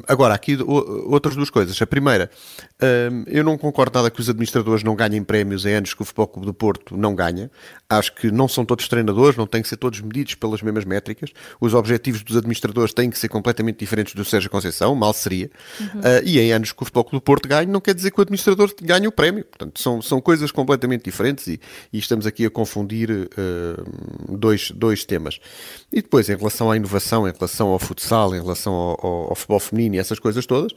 Um, 0.00 0.02
agora, 0.08 0.34
aqui 0.34 0.58
outras 0.60 1.36
duas 1.36 1.50
coisas. 1.50 1.80
A 1.80 1.86
primeira, 1.86 2.30
um, 2.80 3.24
eu 3.26 3.42
não 3.42 3.58
concordo 3.58 3.98
nada 3.98 4.08
que 4.08 4.20
os 4.20 4.28
administradores 4.28 4.84
não 4.84 4.94
ganhem 4.94 5.22
prémios 5.24 5.66
em 5.66 5.74
anos 5.74 5.94
que 5.94 6.02
o 6.02 6.04
Futebol 6.04 6.28
Clube 6.28 6.46
do 6.46 6.54
Porto 6.54 6.96
não 6.96 7.12
ganha. 7.12 7.50
Acho 7.88 8.14
que 8.14 8.30
não 8.30 8.46
são 8.46 8.64
todos 8.64 8.86
treinadores, 8.86 9.36
não 9.36 9.48
têm 9.48 9.62
que 9.62 9.68
ser 9.68 9.76
todos 9.76 10.00
medidos 10.00 10.36
pelas 10.36 10.62
mesmas 10.62 10.84
métricas. 10.84 11.30
Os 11.60 11.74
objetivos 11.74 12.22
dos 12.22 12.36
administradores 12.36 12.92
têm 12.92 13.10
que 13.10 13.18
ser 13.18 13.28
completamente 13.28 13.78
diferentes 13.78 14.14
do 14.14 14.24
Sérgio 14.24 14.48
Conceição, 14.48 14.94
mal 14.94 15.12
seria. 15.12 15.50
Uhum. 15.80 15.86
Uh, 15.86 16.22
e 16.24 16.38
em 16.38 16.52
anos 16.52 16.70
que 16.70 16.80
o 16.80 16.84
Futebol 16.84 17.04
Clube 17.04 17.22
do 17.22 17.24
Porto 17.24 17.48
ganha, 17.48 17.66
não 17.66 17.80
quer 17.80 17.94
dizer 17.94 18.12
que 18.12 18.20
o 18.20 18.22
administrador 18.22 18.72
ganhe 18.80 19.08
o 19.08 19.12
prémio. 19.12 19.44
Portanto, 19.44 19.80
são, 19.80 20.00
são 20.00 20.20
coisas 20.20 20.52
completamente 20.52 21.04
diferentes 21.04 21.48
e, 21.48 21.60
e 21.92 21.98
estamos 21.98 22.26
aqui 22.26 22.46
a 22.46 22.50
confundir 22.50 23.10
uh, 23.10 24.36
dois, 24.36 24.70
dois 24.70 25.04
temas. 25.04 25.40
E 25.92 26.00
depois, 26.00 26.28
em 26.28 26.36
relação 26.36 26.70
à 26.70 26.76
inovação, 26.76 27.26
em 27.26 27.32
relação 27.32 27.68
ao 27.68 27.78
futsal, 27.80 28.36
em 28.36 28.40
relação 28.40 28.72
ao, 28.72 29.00
ao, 29.02 29.30
ao 29.30 29.34
futebol 29.34 29.58
feminino 29.58 29.96
e 29.96 29.98
essas 29.98 30.20
coisas 30.20 30.46
todas, 30.46 30.72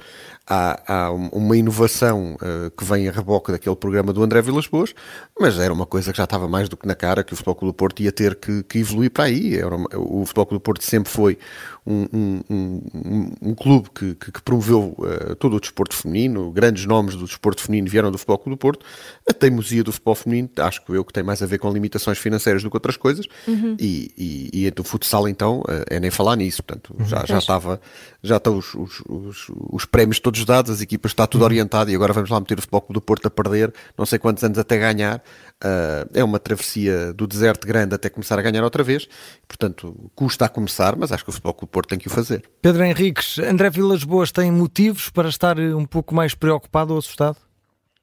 há, 0.47 0.81
há 0.87 1.11
uma 1.11 1.55
inovação 1.55 1.90
uh, 1.99 2.71
que 2.71 2.83
vem 2.83 3.07
a 3.07 3.11
reboque 3.11 3.51
daquele 3.51 3.75
programa 3.75 4.13
do 4.13 4.23
André 4.23 4.41
Vilas 4.41 4.67
Boas, 4.67 4.93
mas 5.39 5.57
era 5.59 5.73
uma 5.73 5.85
coisa 5.85 6.11
que 6.11 6.17
já 6.17 6.23
estava 6.23 6.47
mais 6.47 6.69
do 6.69 6.77
que 6.77 6.87
na 6.87 6.95
cara 6.95 7.23
que 7.23 7.33
o 7.33 7.35
Futebol 7.35 7.55
Clube 7.55 7.73
do 7.73 7.75
Porto 7.75 8.01
ia 8.01 8.11
ter 8.11 8.35
que, 8.35 8.63
que 8.63 8.79
evoluir 8.79 9.11
para 9.11 9.25
aí. 9.25 9.57
Era 9.57 9.75
uma, 9.75 9.87
o 9.95 10.25
Futebol 10.25 10.45
Clube 10.45 10.61
do 10.61 10.63
Porto 10.63 10.83
sempre 10.83 11.11
foi 11.11 11.37
um, 11.85 12.07
um, 12.13 12.41
um, 12.49 13.31
um 13.41 13.55
clube 13.55 13.89
que, 13.93 14.15
que, 14.15 14.31
que 14.31 14.41
promoveu 14.41 14.95
uh, 14.99 15.35
todo 15.35 15.55
o 15.55 15.59
desporto 15.59 15.95
feminino, 15.95 16.51
grandes 16.51 16.85
nomes 16.85 17.15
do 17.15 17.25
desporto 17.25 17.61
feminino 17.61 17.89
vieram 17.89 18.11
do 18.11 18.17
Futebol 18.17 18.37
Clube 18.37 18.55
do 18.55 18.59
Porto. 18.59 18.85
A 19.27 19.33
teimosia 19.33 19.83
do 19.83 19.91
futebol 19.91 20.15
feminino, 20.15 20.49
acho 20.57 20.85
que 20.85 20.91
eu 20.91 21.03
que 21.03 21.13
tem 21.13 21.23
mais 21.23 21.41
a 21.41 21.45
ver 21.45 21.57
com 21.57 21.71
limitações 21.71 22.17
financeiras 22.17 22.61
do 22.61 22.69
que 22.69 22.75
outras 22.75 22.97
coisas, 22.97 23.25
uhum. 23.47 23.75
e, 23.79 24.11
e, 24.53 24.65
e 24.65 24.71
do 24.71 24.83
futsal 24.83 25.27
então 25.27 25.61
uh, 25.61 25.83
é 25.89 25.99
nem 25.99 26.11
falar 26.11 26.35
nisso. 26.35 26.63
Portanto, 26.63 26.95
uhum. 26.97 27.05
já, 27.05 27.25
já 27.25 27.37
estava, 27.39 27.81
já 28.21 28.37
estão 28.37 28.57
os, 28.57 28.73
os, 28.75 29.01
os, 29.07 29.51
os, 29.71 29.85
prémios 29.85 30.19
todos 30.19 30.43
dados, 30.45 30.71
as 30.71 30.81
equipas 30.81 31.11
está 31.11 31.25
tudo 31.25 31.41
uhum. 31.41 31.47
E 31.89 31.95
agora 31.95 32.13
vamos 32.13 32.29
lá 32.29 32.39
meter 32.39 32.57
o 32.57 32.61
Futebol 32.61 32.81
Clube 32.81 32.93
do 32.93 33.01
Porto 33.01 33.25
a 33.27 33.29
perder, 33.29 33.73
não 33.97 34.05
sei 34.05 34.19
quantos 34.19 34.43
anos 34.43 34.57
até 34.57 34.77
ganhar. 34.77 35.17
Uh, 35.63 36.09
é 36.13 36.23
uma 36.23 36.39
travessia 36.39 37.13
do 37.13 37.27
deserto 37.27 37.67
grande 37.67 37.95
até 37.95 38.09
começar 38.09 38.37
a 38.37 38.41
ganhar 38.41 38.63
outra 38.63 38.83
vez, 38.83 39.07
portanto, 39.47 40.11
custa 40.15 40.45
a 40.45 40.49
começar, 40.49 40.95
mas 40.95 41.11
acho 41.11 41.23
que 41.23 41.29
o 41.29 41.33
Futebol 41.33 41.53
Clube 41.53 41.71
Porto 41.71 41.89
tem 41.89 41.99
que 41.99 42.07
o 42.07 42.09
fazer. 42.09 42.43
Pedro 42.61 42.83
Henriques, 42.83 43.39
André 43.39 43.69
Vilas 43.69 44.03
Boas 44.03 44.31
tem 44.31 44.51
motivos 44.51 45.09
para 45.09 45.29
estar 45.29 45.59
um 45.59 45.85
pouco 45.85 46.15
mais 46.15 46.33
preocupado 46.33 46.93
ou 46.93 46.99
assustado? 46.99 47.37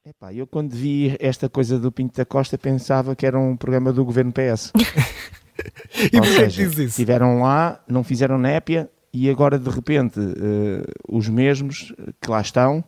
Epá, 0.08 0.32
eu 0.32 0.47
quando 0.47 0.75
vi 0.75 1.16
esta 1.20 1.50
coisa 1.50 1.78
do 1.78 1.92
Pinto 1.92 2.16
da 2.16 2.25
Costa 2.25 2.56
pensava 2.56 3.14
que 3.14 3.26
era 3.26 3.38
um 3.38 3.54
programa 3.56 3.92
do 3.92 4.02
governo 4.04 4.32
PS. 4.32 4.73
e 6.00 6.18
porquê 6.18 6.47
diz 6.47 6.58
isso? 6.58 6.80
Estiveram 6.80 7.42
lá, 7.42 7.78
não 7.87 8.02
fizeram 8.02 8.38
népia 8.38 8.88
e 9.12 9.28
agora 9.28 9.58
de 9.58 9.68
repente 9.68 10.18
uh, 10.18 10.82
os 11.08 11.28
mesmos 11.28 11.92
que 12.20 12.30
lá 12.30 12.40
estão 12.40 12.82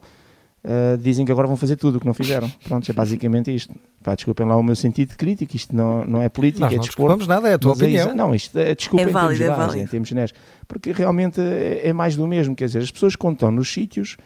uh, 0.64 0.98
dizem 0.98 1.24
que 1.24 1.32
agora 1.32 1.46
vão 1.46 1.56
fazer 1.56 1.76
tudo 1.76 1.96
o 1.96 2.00
que 2.00 2.06
não 2.06 2.14
fizeram. 2.14 2.50
Pronto, 2.64 2.88
é 2.90 2.94
basicamente 2.94 3.54
isto. 3.54 3.74
Pá, 4.02 4.14
desculpem 4.14 4.46
lá 4.46 4.56
o 4.56 4.62
meu 4.62 4.76
sentido 4.76 5.10
de 5.10 5.16
crítica, 5.16 5.56
isto 5.56 5.74
não, 5.74 6.04
não 6.04 6.22
é 6.22 6.28
política, 6.28 6.64
Nós 6.64 6.72
é 6.72 6.76
não 6.76 6.84
desporto. 6.84 7.18
Não 7.18 7.26
nada, 7.26 7.48
é 7.48 7.54
a 7.54 7.58
tua 7.58 7.72
é 7.72 7.74
opinião. 7.74 8.10
É, 8.10 8.14
não, 8.14 8.34
isto 8.34 8.58
é 8.58 8.74
desculpa 8.74 9.04
é 9.04 9.08
válido, 9.08 9.42
em 9.42 9.46
termos 9.46 9.58
é 9.58 9.62
gerais, 9.62 9.82
em 9.82 9.86
termos 9.86 10.08
genéricos, 10.08 10.40
porque 10.66 10.92
realmente 10.92 11.40
é, 11.40 11.88
é, 11.88 11.92
mais 11.92 12.16
do 12.16 12.26
mesmo, 12.26 12.54
quer 12.54 12.66
dizer, 12.66 12.80
as 12.80 12.90
pessoas 12.90 13.16
que 13.16 13.26
estão 13.26 13.50
nos 13.50 13.72
sítios 13.72 14.16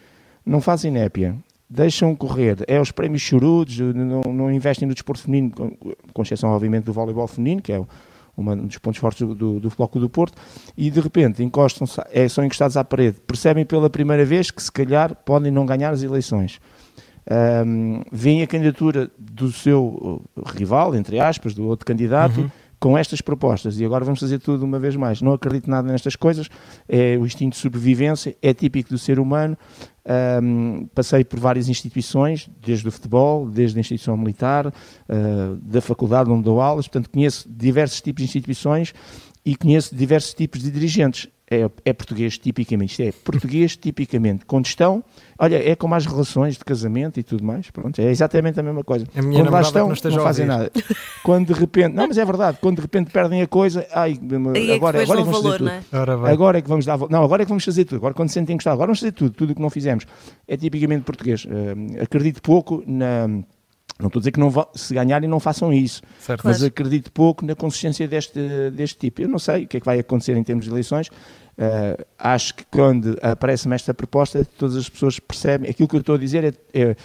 não 0.45 0.61
fazem 0.61 0.91
népia, 0.91 1.37
deixam 1.69 2.15
correr, 2.15 2.59
é 2.69 2.81
os 2.81 2.93
prémios 2.93 3.23
chorudos, 3.23 3.79
não, 3.79 4.21
não 4.33 4.53
investem 4.53 4.87
no 4.87 4.95
desporto 4.95 5.23
feminino, 5.23 5.51
com, 5.51 5.71
com 6.13 6.23
exceção 6.23 6.51
obviamente 6.51 6.85
do 6.85 6.93
voleibol 6.93 7.27
feminino, 7.27 7.63
que 7.63 7.73
é 7.73 7.79
o 7.79 7.89
um 8.37 8.67
dos 8.67 8.79
pontos 8.79 9.01
fortes 9.01 9.27
do, 9.27 9.35
do, 9.35 9.61
do 9.61 9.71
Futebol 9.71 10.03
do 10.03 10.11
Porto, 10.11 10.37
e 10.77 10.91
de 10.91 11.01
repente 11.01 11.43
encostam 11.43 11.87
é, 12.11 12.29
são 12.29 12.45
encostados 12.45 12.77
à 12.77 12.85
parede, 12.85 13.21
percebem 13.21 13.65
pela 13.65 13.89
primeira 13.89 14.25
vez 14.25 14.51
que 14.51 14.63
se 14.63 14.71
calhar 14.71 15.15
podem 15.15 15.53
não 15.53 15.65
ganhar 15.65 15.91
as 15.91 16.03
eleições. 16.03 16.61
Um, 17.67 18.03
veem 18.13 18.43
a 18.43 18.47
candidatura 18.47 19.11
do 19.19 19.51
seu 19.51 19.85
uh, 20.37 20.43
rival, 20.45 20.95
entre 20.95 21.19
aspas, 21.19 21.55
do 21.55 21.67
outro 21.67 21.87
candidato, 21.87 22.41
uhum. 22.41 22.51
Com 22.85 22.99
estas 22.99 23.23
propostas. 23.23 23.81
E 23.81 23.85
agora 23.87 24.05
vamos 24.05 24.21
fazer 24.21 24.39
tudo 24.39 24.63
uma 24.63 24.79
vez 24.79 24.95
mais. 24.95 25.23
Não 25.23 25.33
acredito 25.33 25.71
nada 25.71 25.91
nestas 25.91 26.17
coisas. 26.17 26.51
É 26.87 27.17
o 27.17 27.25
instinto 27.25 27.55
de 27.55 27.57
sobrevivência, 27.57 28.37
é 28.43 28.53
típico 28.53 28.91
do 28.91 28.99
ser 28.99 29.19
humano. 29.19 29.57
Um, 30.43 30.87
passei 30.95 31.25
por 31.25 31.41
várias 31.41 31.71
instituições, 31.71 32.47
desde 32.61 32.87
o 32.87 32.93
futebol, 32.93 33.49
desde 33.49 33.79
a 33.79 33.81
instituição 33.81 34.19
militar, 34.19 34.67
uh, 34.67 35.57
da 35.63 35.81
faculdade 35.81 36.31
onde 36.31 36.43
dou 36.43 36.61
aulas, 36.61 36.87
portanto 36.87 37.09
conheço 37.09 37.49
diversos 37.51 38.03
tipos 38.03 38.23
de 38.23 38.29
instituições 38.29 38.93
e 39.47 39.57
conheço 39.57 39.97
diversos 39.97 40.35
tipos 40.35 40.61
de 40.61 40.71
dirigentes. 40.71 41.27
É, 41.55 41.71
é 41.85 41.93
português 41.93 42.39
tipicamente, 42.39 42.91
isto 42.91 43.03
é 43.03 43.13
português 43.13 43.77
tipicamente, 43.77 44.45
com 44.45 44.63
gestão, 44.63 45.05
olha, 45.39 45.57
é 45.57 45.75
como 45.75 45.95
as 45.95 46.07
relações 46.07 46.57
de 46.57 46.65
casamento 46.65 47.19
e 47.21 47.23
tudo 47.23 47.45
mais, 47.45 47.71
pronto, 47.71 48.01
é 48.01 48.11
exatamente 48.11 48.59
a 48.61 48.63
mesma 48.63 48.83
coisa. 48.83 49.07
A 49.15 49.23
minha 49.23 49.43
quando 49.43 49.53
lá 49.53 49.61
estão, 49.61 49.89
não, 49.89 49.97
não 50.11 50.23
fazem 50.23 50.47
nada. 50.47 50.71
Quando 51.23 51.53
de 51.53 51.59
repente, 51.59 51.95
não, 51.95 52.09
mas 52.09 52.19
é 52.19 52.25
verdade, 52.25 52.59
quando 52.61 52.77
de 52.77 52.83
repente 52.83 53.11
perdem 53.11 53.43
a 53.43 53.47
coisa, 53.47 53.87
ai, 53.93 54.19
é 54.55 54.75
agora, 54.75 55.03
agora 55.03 55.03
é 55.03 55.05
que 55.05 55.07
vamos 55.07 55.25
valor, 55.27 55.43
fazer 55.43 55.59
tudo. 55.59 55.69
É? 55.71 56.33
Agora 56.33 56.59
é 56.59 56.63
que 56.63 56.69
vamos 56.69 56.85
dar, 56.85 56.99
não, 57.11 57.23
agora 57.23 57.43
é 57.43 57.45
que 57.45 57.51
vamos 57.51 57.65
fazer 57.65 57.85
tudo. 57.85 57.97
Agora 57.97 58.15
quando 58.15 58.29
sentem 58.29 58.57
gostar, 58.57 58.73
agora 58.73 58.89
vamos 58.89 59.01
fazer 59.01 59.13
tudo, 59.13 59.31
tudo 59.31 59.53
o 59.53 59.55
que 59.55 59.63
não 59.63 59.71
fizemos. 59.71 60.07
É 60.47 60.57
tipicamente 60.57 61.05
português. 61.05 61.45
Uh, 61.45 62.03
acredito 62.03 62.43
pouco 62.43 62.83
na 62.87 63.29
não 63.99 64.09
estou 64.09 64.19
a 64.19 64.23
dizer 64.23 64.33
que 64.33 64.41
não 64.41 64.53
se 64.75 64.93
ganharem 64.93 65.29
não 65.29 65.39
façam 65.39 65.73
isso, 65.73 66.03
certo. 66.19 66.43
mas 66.45 66.63
acredito 66.63 67.13
pouco 67.13 67.47
na 67.47 67.55
consistência 67.55 68.09
deste, 68.09 68.41
deste 68.73 68.99
tipo. 68.99 69.23
Eu 69.23 69.29
não 69.29 69.39
sei 69.39 69.65
o 69.65 69.69
que 69.69 69.77
é 69.77 69.81
que 69.81 69.87
vai 69.87 70.01
acontecer 70.01 70.37
em 70.37 70.43
termos 70.43 70.65
de 70.65 70.71
eleições, 70.73 71.11
Uh, 71.57 72.05
acho 72.19 72.55
que 72.55 72.65
quando 72.65 73.17
aparece-me 73.23 73.75
esta 73.75 73.95
proposta, 73.95 74.45
todas 74.59 74.77
as 74.77 74.89
pessoas 74.89 75.21
percebem. 75.21 75.71
Aquilo 75.71 75.89
que 75.89 75.97
eu 75.97 76.01
estou 76.01 76.17
a 76.17 76.19
dizer 76.19 76.45
é, 76.45 76.53
é 76.73 76.97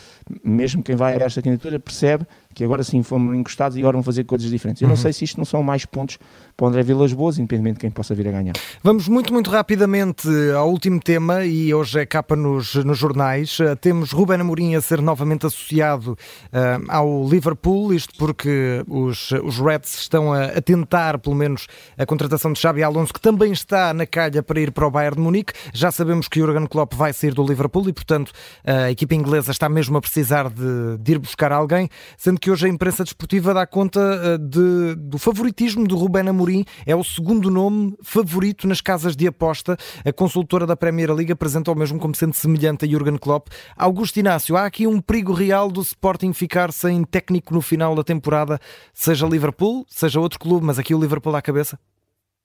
mesmo 0.44 0.82
quem 0.82 0.96
vai 0.96 1.22
a 1.22 1.26
esta 1.26 1.42
candidatura 1.42 1.80
percebe 1.80 2.26
que 2.60 2.64
agora 2.66 2.84
sim 2.84 3.02
fomos 3.02 3.34
encostados 3.38 3.78
e 3.78 3.80
agora 3.80 3.96
vão 3.96 4.04
fazer 4.04 4.26
coisas 4.26 4.50
diferentes. 4.52 4.82
Eu 4.82 4.90
não 4.90 4.96
uhum. 4.96 5.02
sei 5.02 5.14
se 5.14 5.24
isto 5.24 5.38
não 5.38 5.46
são 5.46 5.64
mais 5.64 5.86
pontos 5.86 6.18
para 6.58 6.66
o 6.66 6.68
André 6.68 6.84
Vilas 6.84 7.14
Boas, 7.14 7.40
independente 7.40 7.76
de 7.76 7.80
quem 7.80 7.90
possa 7.90 8.14
vir 8.14 8.28
a 8.28 8.32
ganhar. 8.32 8.54
Vamos 8.84 9.08
muito, 9.08 9.32
muito 9.32 9.50
rapidamente 9.50 10.28
ao 10.54 10.70
último 10.70 11.00
tema 11.00 11.46
e 11.46 11.74
hoje 11.74 12.02
é 12.02 12.06
capa 12.06 12.36
nos, 12.36 12.76
nos 12.76 12.98
jornais. 12.98 13.58
Uh, 13.62 13.78
temos 13.80 14.12
Ruben 14.12 14.42
Amorim 14.42 14.76
a 14.76 14.82
ser 14.82 15.02
novamente 15.02 15.46
associado 15.46 16.18
uh, 16.52 16.86
ao 16.90 17.26
Liverpool, 17.30 17.94
isto 17.94 18.14
porque 18.18 18.84
os, 18.90 19.32
os 19.32 19.58
Reds 19.58 20.02
estão 20.02 20.34
a, 20.34 20.48
a, 20.48 20.62
tentar, 20.62 21.18
pelo 21.20 21.38
menos, 21.38 21.66
a 21.98 22.06
contratação 22.06 22.52
de 22.52 22.60
Xabi 22.60 22.84
Alonso, 22.84 23.14
que 23.14 23.22
também 23.22 23.54
está 23.54 23.94
na 23.94 24.06
calha 24.06 24.44
para 24.44 24.60
ir 24.60 24.74
para 24.74 24.86
o 24.86 24.92
Bayern 24.92 25.16
de 25.16 25.22
Munique. 25.22 25.54
Já 25.74 25.92
sabemos 25.92 26.28
que 26.28 26.42
o 26.42 26.46
Jurgen 26.46 26.68
Klopp 26.68 26.94
vai 26.94 27.14
sair 27.14 27.34
do 27.34 27.46
Liverpool 27.46 27.88
e, 27.88 27.94
portanto, 27.94 28.34
a 28.66 28.92
equipa 28.92 29.16
inglesa 29.16 29.52
está 29.52 29.70
mesmo 29.70 29.98
a 29.98 30.02
precisar 30.02 30.50
de, 30.50 30.98
de 31.00 31.12
ir 31.14 31.20
buscar 31.20 31.54
alguém, 31.54 31.88
sendo 32.18 32.38
que 32.38 32.49
hoje 32.52 32.66
a 32.66 32.70
imprensa 32.70 33.04
desportiva 33.04 33.54
dá 33.54 33.66
conta 33.66 34.00
uh, 34.00 34.38
de, 34.38 34.96
do 34.96 35.18
favoritismo 35.18 35.88
Ruben 35.96 36.28
Amorim 36.28 36.40
Amorim 36.50 36.66
é 36.86 36.96
o 36.96 37.04
segundo 37.04 37.52
nome 37.52 37.96
favorito 38.02 38.68
nas 38.68 38.82
casas 38.82 39.16
de 39.16 39.28
aposta. 39.28 39.78
A 40.04 40.12
consultora 40.12 40.66
da 40.66 40.76
Premier 40.76 41.14
League 41.14 41.32
apresenta 41.32 41.72
o 41.72 41.76
mesmo 41.76 42.00
como 42.00 42.16
sendo 42.16 42.34
semelhante 42.34 42.86
a 42.86 42.88
Jurgen 42.88 43.18
Klopp. 43.18 43.50
Augusto 43.78 44.18
Inácio, 44.18 44.56
há 44.56 44.66
aqui 44.66 44.88
um 44.88 45.00
perigo 45.00 45.34
real 45.34 45.70
do 45.70 45.82
Sporting 45.82 46.34
ficar 46.34 46.72
sem 46.72 47.04
técnico 47.04 47.54
no 47.54 47.62
final 47.62 47.94
da 47.94 48.04
temporada, 48.04 48.60
seja 48.94 49.28
Liverpool, 49.28 49.86
seja 49.88 50.20
outro 50.20 50.40
clube, 50.40 50.66
mas 50.66 50.80
aqui 50.80 50.96
o 50.96 51.00
Liverpool 51.00 51.36
à 51.36 51.42
cabeça? 51.42 51.80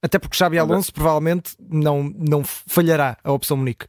Até 0.02 0.18
porque 0.18 0.36
Xabi 0.36 0.58
Alonso 0.58 0.92
provavelmente 0.92 1.54
não, 1.58 2.12
não 2.14 2.42
falhará 2.44 3.16
a 3.24 3.32
opção 3.32 3.56
Munique. 3.56 3.86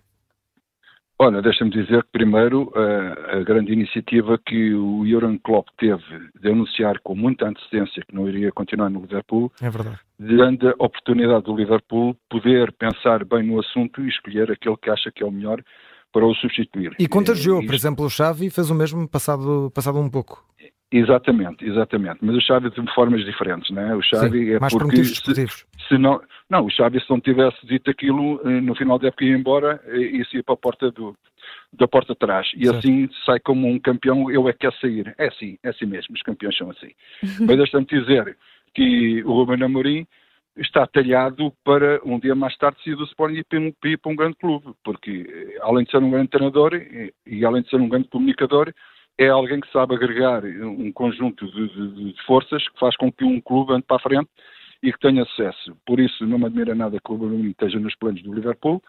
Olha, 1.17 1.41
deixa-me 1.41 1.71
dizer 1.71 2.03
que 2.03 2.09
primeiro 2.11 2.71
a, 2.75 3.37
a, 3.37 3.43
grande 3.43 3.71
iniciativa 3.71 4.37
que 4.37 4.73
o 4.73 5.05
Jurgen 5.07 5.37
Klopp 5.37 5.69
teve 5.77 6.03
de 6.41 6.49
anunciar 6.49 6.99
com 6.99 7.15
muita 7.15 7.47
antecedência 7.47 8.03
que 8.05 8.13
não 8.13 8.27
iria 8.27 8.51
continuar 8.51 8.89
no 8.89 8.99
Liverpool, 8.99 9.49
é 9.61 9.69
verdade. 9.69 9.97
dando 10.19 10.67
a 10.67 10.71
oportunidade 10.77 11.45
do 11.45 11.55
Liverpool 11.55 12.17
poder 12.29 12.73
pensar 12.73 13.23
bem 13.23 13.43
no 13.43 13.59
assunto 13.61 14.01
e 14.01 14.09
escolher 14.09 14.51
aquele 14.51 14.75
que 14.75 14.89
acha 14.89 15.09
que 15.09 15.23
é 15.23 15.25
o 15.25 15.31
melhor 15.31 15.63
para 16.11 16.25
o 16.25 16.35
substituir. 16.35 16.93
E 16.99 17.07
contagiou, 17.07 17.61
e, 17.61 17.65
por 17.65 17.75
exemplo, 17.75 18.05
o 18.05 18.09
Xavi 18.09 18.49
fez 18.49 18.69
o 18.69 18.75
mesmo 18.75 19.07
passado, 19.07 19.71
passado 19.73 19.99
um 19.99 20.09
pouco. 20.09 20.43
Exatamente, 20.97 21.65
exatamente. 21.65 22.19
Mas 22.21 22.35
o 22.37 22.41
Xavi 22.41 22.69
de 22.69 22.93
formas 22.93 23.25
diferentes, 23.25 23.69
não 23.69 23.81
é? 23.81 23.95
O 23.95 24.01
Xavi 24.01 24.45
Sim, 24.45 24.51
é 24.53 24.59
mais 24.59 24.73
porque 24.73 25.03
se, 25.03 25.47
se, 25.87 25.97
não, 25.97 26.21
não, 26.49 26.65
o 26.65 26.69
Xavi 26.69 27.01
se 27.01 27.09
não 27.09 27.19
tivesse 27.19 27.65
dito 27.65 27.91
aquilo 27.91 28.39
eh, 28.45 28.61
no 28.61 28.73
final 28.75 28.97
da 28.97 29.09
época 29.09 29.25
ia 29.25 29.35
embora, 29.35 29.81
eh, 29.87 29.99
isso 29.99 30.35
ia 30.37 30.43
para 30.43 30.53
a 30.53 30.57
porta 30.57 30.91
do 30.91 31.15
da 31.73 31.87
porta 31.87 32.13
de 32.13 32.19
trás 32.19 32.47
e 32.55 32.65
certo. 32.65 32.77
assim 32.77 33.09
sai 33.25 33.39
como 33.39 33.67
um 33.67 33.77
campeão, 33.77 34.31
eu 34.31 34.47
é 34.47 34.53
que 34.53 34.59
quer 34.59 34.73
sair. 34.79 35.13
É 35.17 35.27
assim, 35.27 35.57
é 35.61 35.69
assim 35.69 35.85
mesmo, 35.85 36.15
os 36.15 36.21
campeões 36.21 36.57
são 36.57 36.71
assim. 36.71 36.91
Mas 37.45 37.57
deixa-me 37.57 37.85
dizer 37.85 38.37
que 38.73 39.21
o 39.23 39.33
Ruben 39.33 39.63
Amorim 39.63 40.07
está 40.57 40.87
talhado 40.87 41.51
para 41.63 41.99
um 42.05 42.17
dia 42.17 42.33
mais 42.33 42.55
tarde 42.57 42.81
sair 42.83 42.95
do 42.95 43.03
Sporting 43.03 43.35
e 43.35 43.89
ir 43.89 43.97
para 43.97 44.11
um 44.11 44.15
grande 44.15 44.37
clube, 44.37 44.73
porque 44.83 45.27
eh, 45.29 45.59
além 45.61 45.83
de 45.83 45.91
ser 45.91 45.97
um 45.97 46.09
grande 46.09 46.29
treinador 46.29 46.73
e, 46.73 47.13
e 47.27 47.43
além 47.43 47.63
de 47.63 47.69
ser 47.69 47.81
um 47.81 47.89
grande 47.89 48.07
comunicador, 48.07 48.73
é 49.17 49.27
alguém 49.27 49.59
que 49.59 49.71
sabe 49.71 49.95
agregar 49.95 50.43
um 50.43 50.91
conjunto 50.91 51.45
de, 51.51 51.67
de, 51.69 52.13
de, 52.13 52.23
forças 52.23 52.67
que 52.69 52.79
faz 52.79 52.95
com 52.97 53.11
que 53.11 53.23
um 53.23 53.39
clube 53.39 53.73
ande 53.73 53.85
para 53.87 53.97
a 53.97 54.01
frente 54.01 54.29
e 54.83 54.91
que 54.91 54.99
tenha 54.99 55.23
sucesso. 55.25 55.75
Por 55.85 55.99
isso, 55.99 56.25
não 56.25 56.37
me 56.37 56.45
admira 56.45 56.75
nada 56.75 56.99
que 57.03 57.11
o 57.11 57.15
Ruben 57.15 57.49
esteja 57.49 57.79
nos 57.79 57.95
planos 57.95 58.21
do 58.21 58.33
Liverpool. 58.33 58.81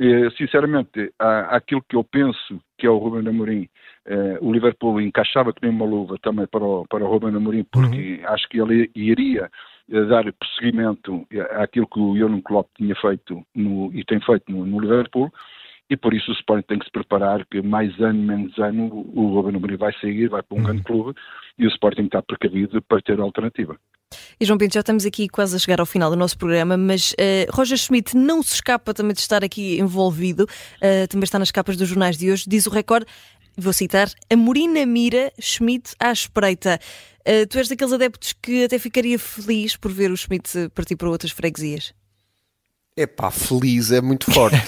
Eh, 0.00 0.30
sinceramente, 0.36 1.12
há, 1.18 1.56
aquilo 1.56 1.82
que 1.88 1.96
eu 1.96 2.04
penso 2.04 2.60
que 2.76 2.86
é 2.86 2.90
o 2.90 2.98
Ruben 2.98 3.28
Amorim, 3.28 3.68
eh, 4.06 4.38
o 4.40 4.52
Liverpool 4.52 5.00
encaixava 5.00 5.52
que 5.52 5.62
nem 5.62 5.70
uma 5.70 5.84
luva 5.84 6.16
também 6.22 6.46
para 6.46 6.64
o, 6.64 6.86
para 6.88 7.04
o 7.04 7.08
Ruben 7.08 7.34
Amorim, 7.34 7.64
porque 7.64 8.20
uhum. 8.20 8.28
acho 8.28 8.48
que 8.48 8.60
ele 8.60 8.90
iria 8.94 9.50
eh, 9.90 10.04
dar 10.04 10.32
prosseguimento 10.32 11.26
àquilo 11.52 11.88
que 11.88 11.98
o 11.98 12.16
Jurgen 12.16 12.42
Klopp 12.42 12.68
tinha 12.76 12.94
feito 12.96 13.42
no, 13.54 13.92
e 13.92 14.04
tem 14.04 14.20
feito 14.20 14.52
no, 14.52 14.64
no 14.66 14.80
Liverpool 14.80 15.32
e 15.90 15.96
por 15.96 16.12
isso 16.14 16.30
o 16.30 16.34
Sporting 16.34 16.66
tem 16.66 16.78
que 16.78 16.84
se 16.84 16.92
preparar 16.92 17.46
que 17.46 17.62
mais 17.62 17.98
ano, 18.00 18.22
menos 18.22 18.58
ano, 18.58 19.06
o 19.14 19.34
Ruben 19.34 19.56
Amorim 19.56 19.76
vai 19.76 19.92
sair, 20.00 20.28
vai 20.28 20.42
para 20.42 20.54
um 20.56 20.60
uhum. 20.60 20.66
grande 20.66 20.82
clube 20.82 21.18
e 21.58 21.66
o 21.66 21.70
Sporting 21.70 22.04
está 22.04 22.22
precavido 22.22 22.80
para 22.82 23.00
ter 23.00 23.18
alternativa. 23.20 23.78
E 24.40 24.44
João 24.44 24.58
Pinto, 24.58 24.74
já 24.74 24.80
estamos 24.80 25.04
aqui 25.04 25.28
quase 25.28 25.56
a 25.56 25.58
chegar 25.58 25.80
ao 25.80 25.86
final 25.86 26.10
do 26.10 26.16
nosso 26.16 26.38
programa, 26.38 26.76
mas 26.76 27.12
uh, 27.12 27.50
Roger 27.50 27.76
Schmidt 27.76 28.16
não 28.16 28.42
se 28.42 28.54
escapa 28.54 28.94
também 28.94 29.12
de 29.12 29.20
estar 29.20 29.44
aqui 29.44 29.78
envolvido, 29.78 30.44
uh, 30.44 31.08
também 31.08 31.24
está 31.24 31.38
nas 31.38 31.50
capas 31.50 31.76
dos 31.76 31.88
jornais 31.88 32.16
de 32.16 32.30
hoje, 32.30 32.44
diz 32.46 32.66
o 32.66 32.70
recorde, 32.70 33.06
vou 33.56 33.72
citar, 33.72 34.08
a 34.30 34.36
Morina 34.36 34.86
mira, 34.86 35.32
Schmidt 35.40 35.94
à 35.98 36.12
espreita. 36.12 36.78
Uh, 37.20 37.46
tu 37.48 37.58
és 37.58 37.68
daqueles 37.68 37.92
adeptos 37.92 38.32
que 38.32 38.64
até 38.64 38.78
ficaria 38.78 39.18
feliz 39.18 39.76
por 39.76 39.90
ver 39.90 40.10
o 40.10 40.16
Schmidt 40.16 40.70
partir 40.74 40.96
para 40.96 41.10
outras 41.10 41.32
freguesias? 41.32 41.92
Epá, 42.98 43.30
feliz 43.30 43.92
é 43.92 44.00
muito 44.00 44.28
forte. 44.32 44.58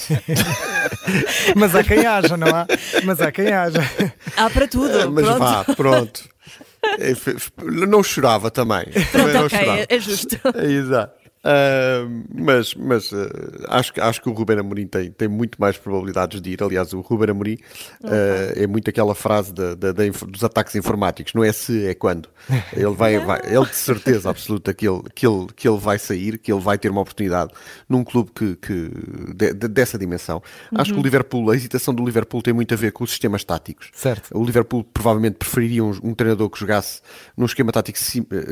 Mas 1.57 1.75
há 1.75 1.83
quem 1.83 2.07
haja, 2.07 2.37
não 2.37 2.47
há? 2.47 2.65
Mas 3.03 3.21
há 3.21 3.33
quem 3.33 3.53
haja. 3.53 3.81
Há 4.37 4.49
para 4.49 4.69
tudo. 4.69 5.11
Mas 5.11 5.25
pronto. 5.25 5.39
vá, 5.41 5.65
pronto. 5.75 6.29
É, 7.01 7.13
não 7.89 8.05
chorava 8.05 8.49
também. 8.49 8.85
Pronto, 8.85 9.11
também 9.11 9.35
não 9.35 9.47
okay, 9.47 9.59
chorava. 9.59 9.87
É 9.89 9.99
justo. 9.99 10.41
É, 10.55 10.65
exato. 10.65 11.20
Uh, 11.43 12.23
mas 12.35 12.75
mas 12.75 13.13
uh, 13.13 13.31
acho, 13.69 13.95
acho 13.99 14.21
que 14.21 14.29
o 14.29 14.33
Ruben 14.33 14.59
Amorim 14.59 14.87
tem, 14.87 15.11
tem 15.11 15.27
muito 15.27 15.59
mais 15.59 15.79
probabilidades 15.79 16.39
de 16.39 16.51
ir. 16.51 16.63
Aliás, 16.63 16.93
o 16.93 17.01
Ruben 17.01 17.31
Amorim 17.31 17.55
uh, 18.05 18.53
é 18.57 18.67
muito 18.67 18.91
aquela 18.91 19.15
frase 19.15 19.51
de, 19.51 19.75
de, 19.75 19.93
de, 19.95 20.11
dos 20.27 20.45
ataques 20.45 20.75
informáticos: 20.75 21.33
não 21.33 21.43
é 21.43 21.51
se, 21.51 21.87
é 21.87 21.95
quando. 21.95 22.29
Ele 22.75 22.95
vai, 22.95 23.19
vai 23.21 23.41
ele 23.47 23.65
de 23.65 23.75
certeza 23.75 24.29
absoluta 24.29 24.75
que 24.75 24.87
ele, 24.87 25.03
que, 25.15 25.27
ele, 25.27 25.47
que 25.57 25.67
ele 25.67 25.79
vai 25.79 25.99
sair, 25.99 26.37
que 26.37 26.53
ele 26.53 26.61
vai 26.61 26.77
ter 26.77 26.91
uma 26.91 27.01
oportunidade 27.01 27.53
num 27.89 28.05
clube 28.05 28.31
que, 28.35 28.57
que 28.57 28.91
de, 29.35 29.55
dessa 29.55 29.97
dimensão. 29.97 30.43
Uhum. 30.71 30.79
Acho 30.79 30.93
que 30.93 31.01
o 31.01 31.03
Liverpool, 31.03 31.51
a 31.51 31.57
hesitação 31.57 31.95
do 31.95 32.05
Liverpool 32.05 32.43
tem 32.43 32.53
muito 32.53 32.75
a 32.75 32.77
ver 32.77 32.93
com 32.93 33.03
os 33.03 33.11
sistemas 33.11 33.45
táticos. 33.45 33.89
Certo. 33.95 34.37
O 34.39 34.45
Liverpool 34.45 34.85
provavelmente 34.85 35.37
preferiria 35.37 35.83
um, 35.83 35.99
um 36.03 36.15
treinador 36.15 36.51
que 36.51 36.61
jogasse 36.61 37.01
num 37.35 37.47
esquema 37.47 37.73
tático 37.73 37.99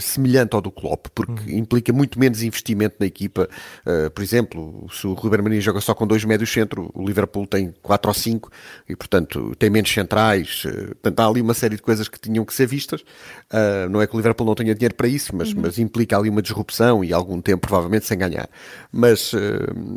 semelhante 0.00 0.54
ao 0.54 0.62
do 0.62 0.70
Klopp, 0.70 1.08
porque 1.14 1.52
uhum. 1.52 1.58
implica 1.58 1.92
muito 1.92 2.18
menos 2.18 2.42
investimento 2.42 2.77
na 3.00 3.06
equipa. 3.06 3.48
Uh, 3.86 4.10
por 4.10 4.22
exemplo, 4.22 4.86
se 4.90 5.06
o 5.06 5.14
Ruben 5.14 5.40
Amorim 5.40 5.60
joga 5.60 5.80
só 5.80 5.94
com 5.94 6.06
dois 6.06 6.24
médios 6.24 6.50
centro, 6.50 6.90
o 6.94 7.06
Liverpool 7.06 7.46
tem 7.46 7.74
quatro 7.82 8.08
ou 8.08 8.14
cinco 8.14 8.50
e, 8.88 8.94
portanto, 8.94 9.54
tem 9.58 9.70
menos 9.70 9.90
centrais. 9.90 10.64
Uh, 10.64 10.94
portanto, 10.94 11.20
há 11.20 11.26
ali 11.26 11.40
uma 11.40 11.54
série 11.54 11.76
de 11.76 11.82
coisas 11.82 12.08
que 12.08 12.18
tinham 12.18 12.44
que 12.44 12.54
ser 12.54 12.66
vistas. 12.66 13.00
Uh, 13.00 13.88
não 13.90 14.00
é 14.00 14.06
que 14.06 14.14
o 14.14 14.16
Liverpool 14.16 14.46
não 14.46 14.54
tenha 14.54 14.74
dinheiro 14.74 14.94
para 14.94 15.08
isso, 15.08 15.34
mas, 15.34 15.52
uhum. 15.52 15.62
mas 15.62 15.78
implica 15.78 16.16
ali 16.16 16.28
uma 16.28 16.42
disrupção 16.42 17.04
e 17.04 17.12
algum 17.12 17.40
tempo, 17.40 17.66
provavelmente, 17.66 18.06
sem 18.06 18.16
ganhar. 18.16 18.48
Mas 18.92 19.32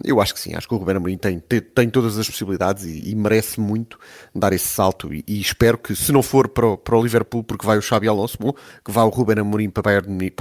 eu 0.04 0.20
acho 0.20 0.34
que 0.34 0.40
sim, 0.40 0.54
acho 0.56 0.68
que 0.68 0.74
o 0.74 0.78
Ruben 0.78 0.98
Amorim 0.98 1.18
tem, 1.18 1.40
tem, 1.40 1.62
tem 1.62 1.90
todas 1.90 2.18
as 2.18 2.30
possibilidades 2.30 2.86
e, 2.86 3.12
e, 3.12 3.16
merece 3.16 3.60
muito 3.60 4.00
dar 4.34 4.54
esse 4.54 4.68
salto. 4.68 5.14
E, 5.14 5.24
e, 5.28 5.40
espero 5.40 5.78
que, 5.78 5.96
se 5.96 6.12
não 6.12 6.24
for 6.24 6.48
para 6.48 6.68
o, 6.68 6.78
para 6.78 6.98
o 6.98 7.02
Liverpool, 7.02 7.44
porque 7.44 7.66
vai 7.66 7.78
o 7.78 7.82
Xabi 7.82 8.08
Alonso, 8.08 8.38
bom, 8.40 8.54
que 8.84 8.92
vá 8.92 9.04
o 9.04 9.10
Ruben 9.10 9.40
Amorim 9.40 9.70
para 9.70 9.82
o 9.82 9.84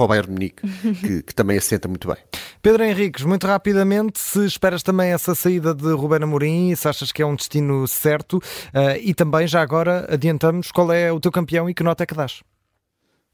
Bayern 0.09 0.27
de 0.27 0.33
Munique, 0.33 0.63
que, 1.01 1.23
que 1.23 1.35
também 1.35 1.59
assenta 1.59 1.89
muito 1.89 2.09
bem. 2.09 2.17
Pedro 2.63 2.85
Henriques, 2.85 3.25
muito 3.25 3.47
rapidamente, 3.47 4.19
se 4.19 4.45
esperas 4.45 4.83
também 4.83 5.13
essa 5.13 5.35
saída 5.35 5.75
de 5.75 5.91
Ruben 5.93 6.23
Amorim, 6.23 6.75
se 6.75 6.87
achas 6.89 7.11
que 7.11 7.23
é 7.23 7.27
um 7.27 7.35
destino 7.35 7.87
certo 7.89 8.37
uh, 8.37 8.99
e 9.01 9.15
também 9.15 9.47
já 9.47 9.63
agora 9.63 10.07
adiantamos 10.11 10.71
qual 10.71 10.93
é 10.93 11.11
o 11.11 11.19
teu 11.19 11.33
campeão 11.33 11.71
e 11.71 11.75
que 11.75 11.83
nota 11.83 12.03
é 12.03 12.07
que 12.07 12.15
dás? 12.15 12.43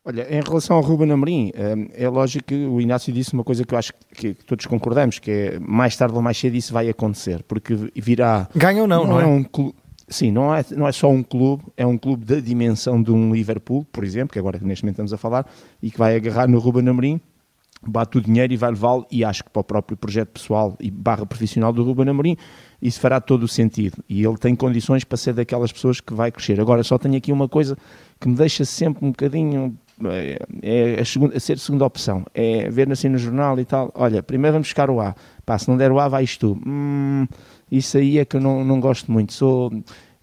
Olha, 0.04 0.24
em 0.30 0.40
relação 0.40 0.76
ao 0.76 0.82
Ruben 0.82 1.10
Amorim, 1.10 1.50
eh, 1.52 2.04
é 2.04 2.08
lógico 2.08 2.46
que 2.46 2.54
o 2.54 2.80
Inácio 2.80 3.12
disse 3.12 3.34
uma 3.34 3.42
coisa 3.42 3.64
que 3.64 3.74
eu 3.74 3.78
acho 3.78 3.92
que, 4.14 4.34
todos 4.34 4.64
concordamos, 4.64 5.18
que 5.18 5.30
é 5.32 5.58
mais 5.58 5.96
tarde 5.96 6.14
ou 6.14 6.22
mais 6.22 6.38
cedo 6.38 6.54
isso 6.54 6.72
vai 6.72 6.88
acontecer, 6.88 7.42
porque 7.42 7.74
virá... 7.96 8.48
Ganha 8.54 8.82
ou 8.82 8.86
não, 8.86 9.02
não, 9.02 9.14
não 9.14 9.20
é? 9.20 9.24
é? 9.24 9.26
Um 9.26 9.42
clube, 9.42 9.74
sim, 10.08 10.30
não 10.30 10.54
é, 10.54 10.64
não 10.76 10.86
é 10.86 10.92
só 10.92 11.10
um 11.10 11.24
clube, 11.24 11.64
é 11.76 11.84
um 11.84 11.98
clube 11.98 12.24
da 12.24 12.38
dimensão 12.38 13.02
de 13.02 13.10
um 13.10 13.34
Liverpool, 13.34 13.84
por 13.90 14.04
exemplo, 14.04 14.32
que 14.32 14.38
agora 14.38 14.60
neste 14.62 14.84
momento 14.84 14.94
estamos 14.94 15.12
a 15.12 15.16
falar, 15.16 15.44
e 15.82 15.90
que 15.90 15.98
vai 15.98 16.14
agarrar 16.14 16.46
no 16.46 16.60
Ruben 16.60 16.88
Amorim 16.88 17.20
bate 17.90 18.18
o 18.18 18.20
dinheiro 18.20 18.52
e 18.52 18.56
vai 18.56 18.70
levá-lo, 18.70 19.06
e 19.10 19.24
acho 19.24 19.44
que 19.44 19.50
para 19.50 19.60
o 19.60 19.64
próprio 19.64 19.96
projeto 19.96 20.28
pessoal 20.28 20.76
e 20.80 20.90
barra 20.90 21.26
profissional 21.26 21.72
do 21.72 21.82
Ruben 21.82 22.08
Amorim, 22.08 22.36
isso 22.80 23.00
fará 23.00 23.20
todo 23.20 23.44
o 23.44 23.48
sentido. 23.48 24.02
E 24.08 24.24
ele 24.24 24.36
tem 24.36 24.54
condições 24.54 25.04
para 25.04 25.16
ser 25.16 25.32
daquelas 25.32 25.72
pessoas 25.72 26.00
que 26.00 26.14
vai 26.14 26.30
crescer. 26.30 26.60
Agora, 26.60 26.82
só 26.82 26.98
tenho 26.98 27.16
aqui 27.16 27.32
uma 27.32 27.48
coisa 27.48 27.76
que 28.20 28.28
me 28.28 28.34
deixa 28.34 28.64
sempre 28.64 29.04
um 29.04 29.10
bocadinho. 29.10 29.76
É, 30.04 30.38
é 30.62 31.00
a, 31.00 31.04
segunda, 31.04 31.36
a 31.36 31.40
ser 31.40 31.58
segunda 31.58 31.84
opção. 31.84 32.24
É 32.34 32.68
ver 32.68 32.90
assim 32.92 33.08
no 33.08 33.18
jornal 33.18 33.58
e 33.58 33.64
tal. 33.64 33.90
Olha, 33.94 34.22
primeiro 34.22 34.54
vamos 34.54 34.68
buscar 34.68 34.90
o 34.90 35.00
A. 35.00 35.14
Pá, 35.44 35.58
se 35.58 35.68
não 35.68 35.76
der 35.76 35.90
o 35.90 35.98
A, 35.98 36.08
vais 36.08 36.36
tu. 36.36 36.60
Hum, 36.66 37.26
isso 37.70 37.96
aí 37.96 38.18
é 38.18 38.24
que 38.24 38.36
eu 38.36 38.40
não, 38.40 38.64
não 38.64 38.78
gosto 38.78 39.10
muito. 39.10 39.32
Sou 39.32 39.72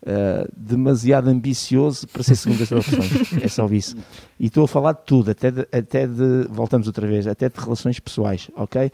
uh, 0.04 0.48
demasiado 0.56 1.30
ambicioso 1.30 2.08
para 2.08 2.24
ser 2.24 2.36
segunda 2.36 2.64
opção. 2.64 3.00
é 3.42 3.48
só 3.48 3.68
isso. 3.68 3.96
E 4.40 4.48
estou 4.48 4.66
a 4.66 4.68
falar 4.68 4.94
de 4.94 5.04
tudo, 5.06 5.32
até 5.32 5.52
de, 5.52 5.62
até 5.72 6.06
de, 6.06 6.48
voltamos 6.50 6.88
outra 6.88 7.08
vez, 7.08 7.26
até 7.28 7.50
de 7.50 7.60
relações 7.60 8.00
pessoais, 8.00 8.50
ok? 8.56 8.92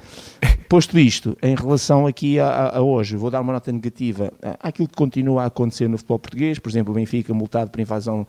Posto 0.67 0.97
isto, 0.99 1.37
em 1.41 1.55
relação 1.55 2.05
aqui 2.05 2.39
a, 2.39 2.77
a, 2.77 2.81
hoje, 2.81 3.15
vou 3.15 3.31
dar 3.31 3.41
uma 3.41 3.53
nota 3.53 3.71
negativa 3.71 4.31
àquilo 4.59 4.87
que 4.87 4.95
continua 4.95 5.43
a 5.43 5.45
acontecer 5.47 5.87
no 5.87 5.97
futebol 5.97 6.19
português, 6.19 6.59
por 6.59 6.69
exemplo, 6.69 6.93
o 6.93 6.95
Benfica 6.95 7.33
multado 7.33 7.71
por 7.71 7.79
invasão 7.79 8.25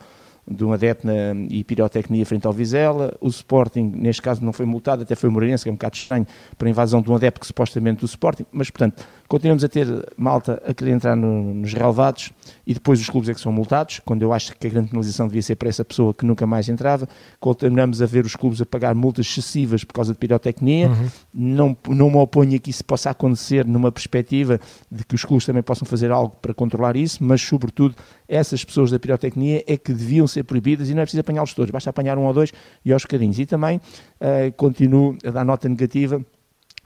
de 0.47 0.65
um 0.65 0.73
adepto 0.73 1.05
na, 1.05 1.33
e 1.49 1.63
pirotecnia 1.63 2.25
frente 2.25 2.47
ao 2.47 2.53
Vizela. 2.53 3.15
O 3.21 3.27
Sporting, 3.27 3.91
neste 3.95 4.21
caso, 4.21 4.43
não 4.43 4.51
foi 4.51 4.65
multado, 4.65 5.03
até 5.03 5.15
foi 5.15 5.29
o 5.29 5.31
Moreirense, 5.31 5.63
que 5.63 5.69
é 5.69 5.71
um 5.71 5.75
bocado 5.75 5.95
estranho, 5.95 6.25
por 6.57 6.67
invasão 6.67 7.01
de 7.01 7.11
um 7.11 7.15
adepto 7.15 7.39
que 7.39 7.47
supostamente 7.47 7.99
do 7.99 8.05
Sporting. 8.05 8.45
Mas, 8.51 8.69
portanto, 8.69 9.03
continuamos 9.31 9.63
a 9.63 9.69
ter 9.69 9.87
malta 10.17 10.61
a 10.65 10.73
querer 10.73 10.91
entrar 10.91 11.15
no, 11.15 11.53
nos 11.53 11.71
relevados 11.71 12.33
e 12.67 12.73
depois 12.73 12.99
os 12.99 13.09
clubes 13.09 13.29
é 13.29 13.33
que 13.33 13.39
são 13.39 13.49
multados, 13.49 14.01
quando 14.03 14.23
eu 14.23 14.33
acho 14.33 14.53
que 14.57 14.67
a 14.67 14.69
grande 14.69 14.89
penalização 14.89 15.25
devia 15.25 15.41
ser 15.41 15.55
para 15.55 15.69
essa 15.69 15.85
pessoa 15.85 16.13
que 16.13 16.25
nunca 16.25 16.45
mais 16.45 16.67
entrava. 16.67 17.07
Continuamos 17.39 18.01
a 18.01 18.05
ver 18.05 18.25
os 18.25 18.35
clubes 18.35 18.61
a 18.61 18.65
pagar 18.65 18.93
multas 18.93 19.27
excessivas 19.27 19.85
por 19.85 19.93
causa 19.93 20.11
de 20.11 20.19
pirotecnia. 20.19 20.89
Uhum. 20.89 21.07
Não, 21.33 21.77
não 21.87 22.09
me 22.09 22.17
oponho 22.17 22.57
a 22.57 22.59
que 22.59 22.71
isso 22.71 22.83
possa 22.83 23.09
acontecer 23.09 23.65
numa 23.65 23.89
perspectiva 23.89 24.59
de 24.91 25.05
que 25.05 25.15
os 25.15 25.23
clubes 25.23 25.45
também 25.45 25.63
possam 25.63 25.87
fazer 25.87 26.11
algo 26.11 26.35
para 26.41 26.53
controlar 26.53 26.97
isso, 26.97 27.23
mas, 27.23 27.41
sobretudo, 27.41 27.95
essas 28.27 28.65
pessoas 28.65 28.91
da 28.91 28.99
pirotecnia 28.99 29.63
é 29.65 29.77
que 29.77 29.93
deviam 29.93 30.27
ser 30.27 30.43
proibidas 30.43 30.89
e 30.89 30.93
não 30.93 31.03
é 31.03 31.05
preciso 31.05 31.21
apanhá-los 31.21 31.53
todos, 31.53 31.71
basta 31.71 31.89
apanhar 31.89 32.17
um 32.17 32.25
ou 32.25 32.33
dois 32.33 32.51
e 32.83 32.91
aos 32.91 33.03
bocadinhos. 33.03 33.39
E 33.39 33.45
também 33.45 33.77
uh, 33.77 34.51
continuo 34.57 35.17
a 35.25 35.31
dar 35.31 35.45
nota 35.45 35.69
negativa 35.69 36.21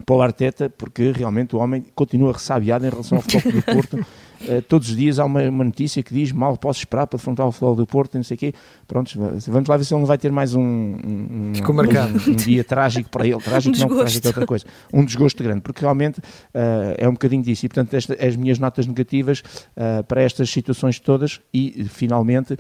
para 0.04 0.16
o 0.16 0.22
Arteta, 0.22 0.70
porque 0.70 1.12
realmente 1.12 1.56
o 1.56 1.60
homem 1.60 1.86
continua 1.94 2.34
ressabiado 2.34 2.86
em 2.86 2.90
relação 2.90 3.18
ao 3.18 3.22
futebol 3.24 3.52
do 3.52 3.62
Porto. 3.62 4.06
Uh, 4.42 4.62
todos 4.64 4.90
os 4.90 4.96
dias 4.96 5.18
há 5.18 5.26
uma, 5.26 5.42
uma, 5.44 5.64
notícia 5.64 6.04
que 6.04 6.14
diz 6.14 6.32
mal 6.32 6.58
posso 6.58 6.80
esperar 6.80 7.08
para 7.08 7.18
defrontar 7.18 7.48
o 7.48 7.52
futebol 7.52 7.76
do 7.76 7.88
Porto, 7.88 8.16
não 8.16 8.24
sei 8.24 8.36
o 8.36 8.38
quê. 8.38 8.54
Pronto, 8.86 9.10
vamos 9.48 9.70
lá 9.70 9.78
ver 9.78 9.86
se 9.86 9.94
ele 9.94 10.02
não 10.02 10.06
vai 10.06 10.18
ter 10.18 10.32
mais 10.32 10.54
um, 10.54 10.62
um, 10.62 11.54
um, 11.56 12.32
um 12.32 12.36
dia 12.36 12.64
trágico 12.64 13.10
para 13.10 13.26
ele. 13.26 13.38
Trágico 13.38 13.78
não, 13.80 13.88
trágico 13.88 14.28
é 14.28 14.30
outra 14.30 14.46
coisa. 14.46 14.66
Um 14.94 15.06
desgosto 15.06 15.42
grande, 15.42 15.62
porque 15.62 15.82
realmente 15.82 16.20
uh, 16.20 16.96
é 16.98 17.08
um 17.08 17.14
bocadinho 17.14 17.42
disso. 17.42 17.66
E 17.66 17.70
portanto, 17.70 17.94
esta, 17.94 18.14
as 18.14 18.36
minhas 18.36 18.60
notas 18.60 18.86
negativas 18.86 19.40
uh, 19.40 20.04
para 20.04 20.22
estas 20.22 20.50
situações 20.50 21.00
todas 21.00 21.40
e 21.54 21.86
finalmente 21.86 22.58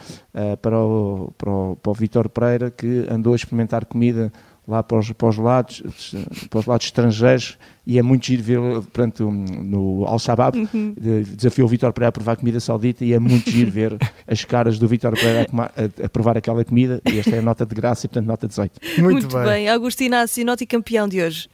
para 0.61 0.79
o, 0.79 1.33
para 1.37 1.51
o, 1.51 1.75
para 1.75 1.91
o 1.91 1.93
Vitor 1.93 2.29
Pereira, 2.29 2.71
que 2.71 3.05
andou 3.09 3.33
a 3.33 3.35
experimentar 3.35 3.85
comida 3.85 4.31
lá 4.67 4.81
para 4.81 4.97
os, 4.97 5.11
para 5.11 5.27
os 5.27 5.37
lados, 5.37 6.15
para 6.49 6.59
os 6.59 6.65
lados 6.65 6.85
estrangeiros, 6.87 7.57
e 7.85 7.99
é 7.99 8.01
muito 8.01 8.25
giro 8.25 8.41
ver 8.41 8.59
portanto, 8.59 9.29
no 9.29 10.05
Al-Shabaab, 10.07 10.57
uhum. 10.57 10.95
desafiou 11.35 11.67
o 11.67 11.69
Vítor 11.69 11.93
Pereira 11.93 12.09
a 12.09 12.11
provar 12.11 12.35
comida 12.35 12.59
saudita, 12.59 13.05
e 13.05 13.13
é 13.13 13.19
muito 13.19 13.49
giro 13.49 13.69
ver 13.69 13.97
as 14.27 14.43
caras 14.43 14.79
do 14.79 14.87
Vítor 14.87 15.13
Pereira 15.13 15.47
a, 15.51 16.05
a, 16.05 16.09
provar 16.09 16.37
aquela 16.37 16.65
comida, 16.65 17.01
e 17.05 17.19
esta 17.19 17.35
é 17.35 17.39
a 17.39 17.43
nota 17.43 17.65
de 17.65 17.75
graça, 17.75 18.05
e 18.05 18.09
portanto 18.09 18.27
nota 18.27 18.47
18. 18.47 18.79
Muito, 18.99 19.03
muito 19.03 19.27
bem. 19.35 19.45
bem. 19.45 19.69
Augusto 19.69 20.01
Inácio, 20.01 20.45
nota 20.45 20.63
e 20.63 20.67
campeão 20.67 21.07
de 21.07 21.21
hoje. 21.21 21.47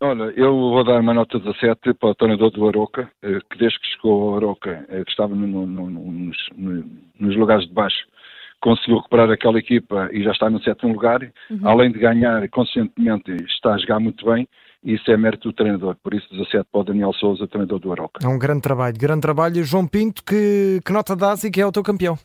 Olha, 0.00 0.32
eu 0.36 0.52
vou 0.52 0.84
dar 0.84 1.00
uma 1.00 1.12
nota 1.12 1.40
17 1.40 1.94
para 1.94 2.10
o 2.10 2.14
treinador 2.14 2.52
do 2.52 2.68
Aroca, 2.68 3.10
eh, 3.20 3.40
que 3.50 3.58
desde 3.58 3.80
que 3.80 3.86
chegou 3.88 4.28
ao 4.28 4.36
Aroca, 4.36 4.86
eh, 4.88 5.02
que 5.04 5.10
estava 5.10 5.34
no, 5.34 5.66
no, 5.66 5.90
nos, 5.90 6.36
nos 7.18 7.36
lugares 7.36 7.66
de 7.66 7.74
baixo, 7.74 8.06
conseguiu 8.60 8.96
recuperar 8.96 9.30
aquela 9.30 9.58
equipa 9.58 10.08
e 10.12 10.22
já 10.22 10.32
está 10.32 10.50
no 10.50 10.62
sétimo 10.62 10.92
lugar. 10.92 11.22
Uhum. 11.50 11.60
Além 11.62 11.92
de 11.92 11.98
ganhar 11.98 12.48
conscientemente, 12.48 13.30
está 13.46 13.74
a 13.74 13.78
jogar 13.78 14.00
muito 14.00 14.24
bem. 14.26 14.48
E 14.84 14.94
isso 14.94 15.10
é 15.10 15.16
mérito 15.16 15.48
do 15.48 15.54
treinador. 15.54 15.96
Por 16.02 16.14
isso, 16.14 16.28
17 16.30 16.66
para 16.70 16.80
o 16.80 16.84
Daniel 16.84 17.12
Souza, 17.12 17.48
treinador 17.48 17.80
do 17.80 17.90
Aroca. 17.90 18.24
É 18.24 18.28
um 18.28 18.38
grande 18.38 18.62
trabalho, 18.62 18.96
grande 18.96 19.22
trabalho. 19.22 19.64
João 19.64 19.86
Pinto, 19.86 20.22
que, 20.22 20.80
que 20.84 20.92
nota 20.92 21.16
dás 21.16 21.42
e 21.42 21.50
que 21.50 21.60
é 21.60 21.66
o 21.66 21.72
teu 21.72 21.82
campeão? 21.82 22.16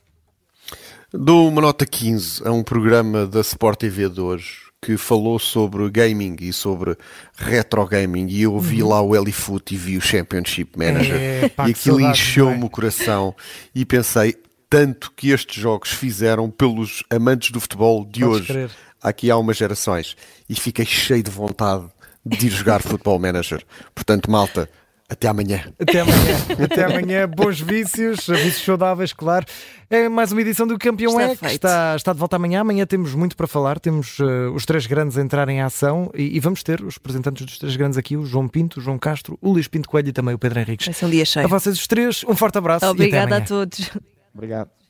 Dou 1.12 1.48
uma 1.48 1.62
nota 1.62 1.86
15 1.86 2.48
a 2.48 2.52
um 2.52 2.64
programa 2.64 3.26
da 3.26 3.42
Sport 3.42 3.80
TV 3.80 4.10
de 4.10 4.22
hoje 4.22 4.64
que 4.84 4.98
falou 4.98 5.40
sobre 5.40 5.90
gaming 5.90 6.36
e 6.42 6.52
sobre 6.52 6.98
retro 7.38 7.86
gaming 7.86 8.28
e 8.28 8.42
eu 8.42 8.60
vi 8.60 8.84
uhum. 8.84 8.90
lá 8.90 9.02
o 9.02 9.16
Elifoot 9.16 9.74
e 9.74 9.78
vi 9.78 9.98
o 9.98 10.02
Championship 10.02 10.78
Manager 10.78 11.16
é, 11.16 11.50
pá, 11.50 11.70
e 11.70 11.72
aquilo 11.72 12.02
encheu-me 12.02 12.66
o 12.66 12.70
coração 12.70 13.34
e 13.74 13.86
pensei 13.86 14.36
tanto 14.74 15.12
que 15.16 15.30
estes 15.30 15.62
jogos 15.62 15.92
fizeram 15.92 16.50
pelos 16.50 17.04
amantes 17.08 17.52
do 17.52 17.62
futebol 17.62 18.04
de 18.04 18.22
Podes 18.22 18.40
hoje 18.40 18.48
querer. 18.48 18.72
aqui 19.04 19.30
há 19.30 19.38
umas 19.38 19.56
gerações 19.56 20.18
e 20.50 20.56
fiquei 20.56 20.84
cheio 20.84 21.22
de 21.22 21.30
vontade 21.30 21.86
de 22.26 22.48
ir 22.48 22.50
jogar 22.50 22.82
Football 22.82 23.20
Manager 23.20 23.64
portanto 23.94 24.32
malta 24.32 24.68
até 25.08 25.28
amanhã. 25.28 25.62
Até 25.80 26.00
amanhã. 26.00 26.38
Até 26.64 26.86
amanhã. 26.86 27.28
Bons 27.28 27.60
vícios, 27.60 28.26
vícios 28.26 28.66
saudáveis, 28.66 29.14
claro. 29.14 29.46
É 29.88 30.10
mais 30.10 30.32
uma 30.32 30.42
edição 30.42 30.66
do 30.66 30.76
Campeão 30.80 31.12
está 31.12 31.24
é, 31.24 31.36
que 31.36 31.46
está, 31.46 31.96
está 31.96 32.14
de 32.14 32.18
volta 32.18 32.38
amanhã. 32.38 32.62
Amanhã 32.62 32.84
temos 32.88 33.14
muito 33.14 33.36
para 33.38 33.46
falar. 33.46 33.80
Temos 33.80 34.18
uh, 34.18 34.52
os 34.56 34.66
três 34.66 34.88
grandes 34.88 35.16
a 35.16 35.22
entrar 35.22 35.48
em 35.50 35.62
ação 35.62 36.10
e, 36.16 36.36
e, 36.36 36.40
vamos 36.40 36.64
ter 36.64 36.82
os 36.82 36.96
representantes 36.96 37.46
dos 37.46 37.60
três 37.60 37.76
grandes 37.76 37.96
aqui: 37.96 38.18
o 38.18 38.26
João 38.26 38.48
Pinto, 38.48 38.80
o 38.80 38.82
João 38.82 38.98
Castro, 38.98 39.38
o 39.40 39.52
Luís 39.52 39.68
Pinto 39.68 39.88
Coelho 39.88 40.10
e 40.10 40.14
também 40.14 40.34
o 40.34 40.40
Pedro 40.40 40.60
Henriques. 40.60 40.88
Vai 40.88 40.96
ser 40.96 41.06
um 41.06 41.10
dia 41.12 41.26
cheio. 41.26 41.46
A 41.46 41.50
vocês 41.50 41.78
os 41.78 41.86
três, 41.86 42.24
um 42.24 42.36
forte 42.36 42.58
abraço. 42.58 42.88
Obrigada 42.88 43.38
a 43.38 43.42
todos. 43.42 43.92
Obrigado. 44.34 44.83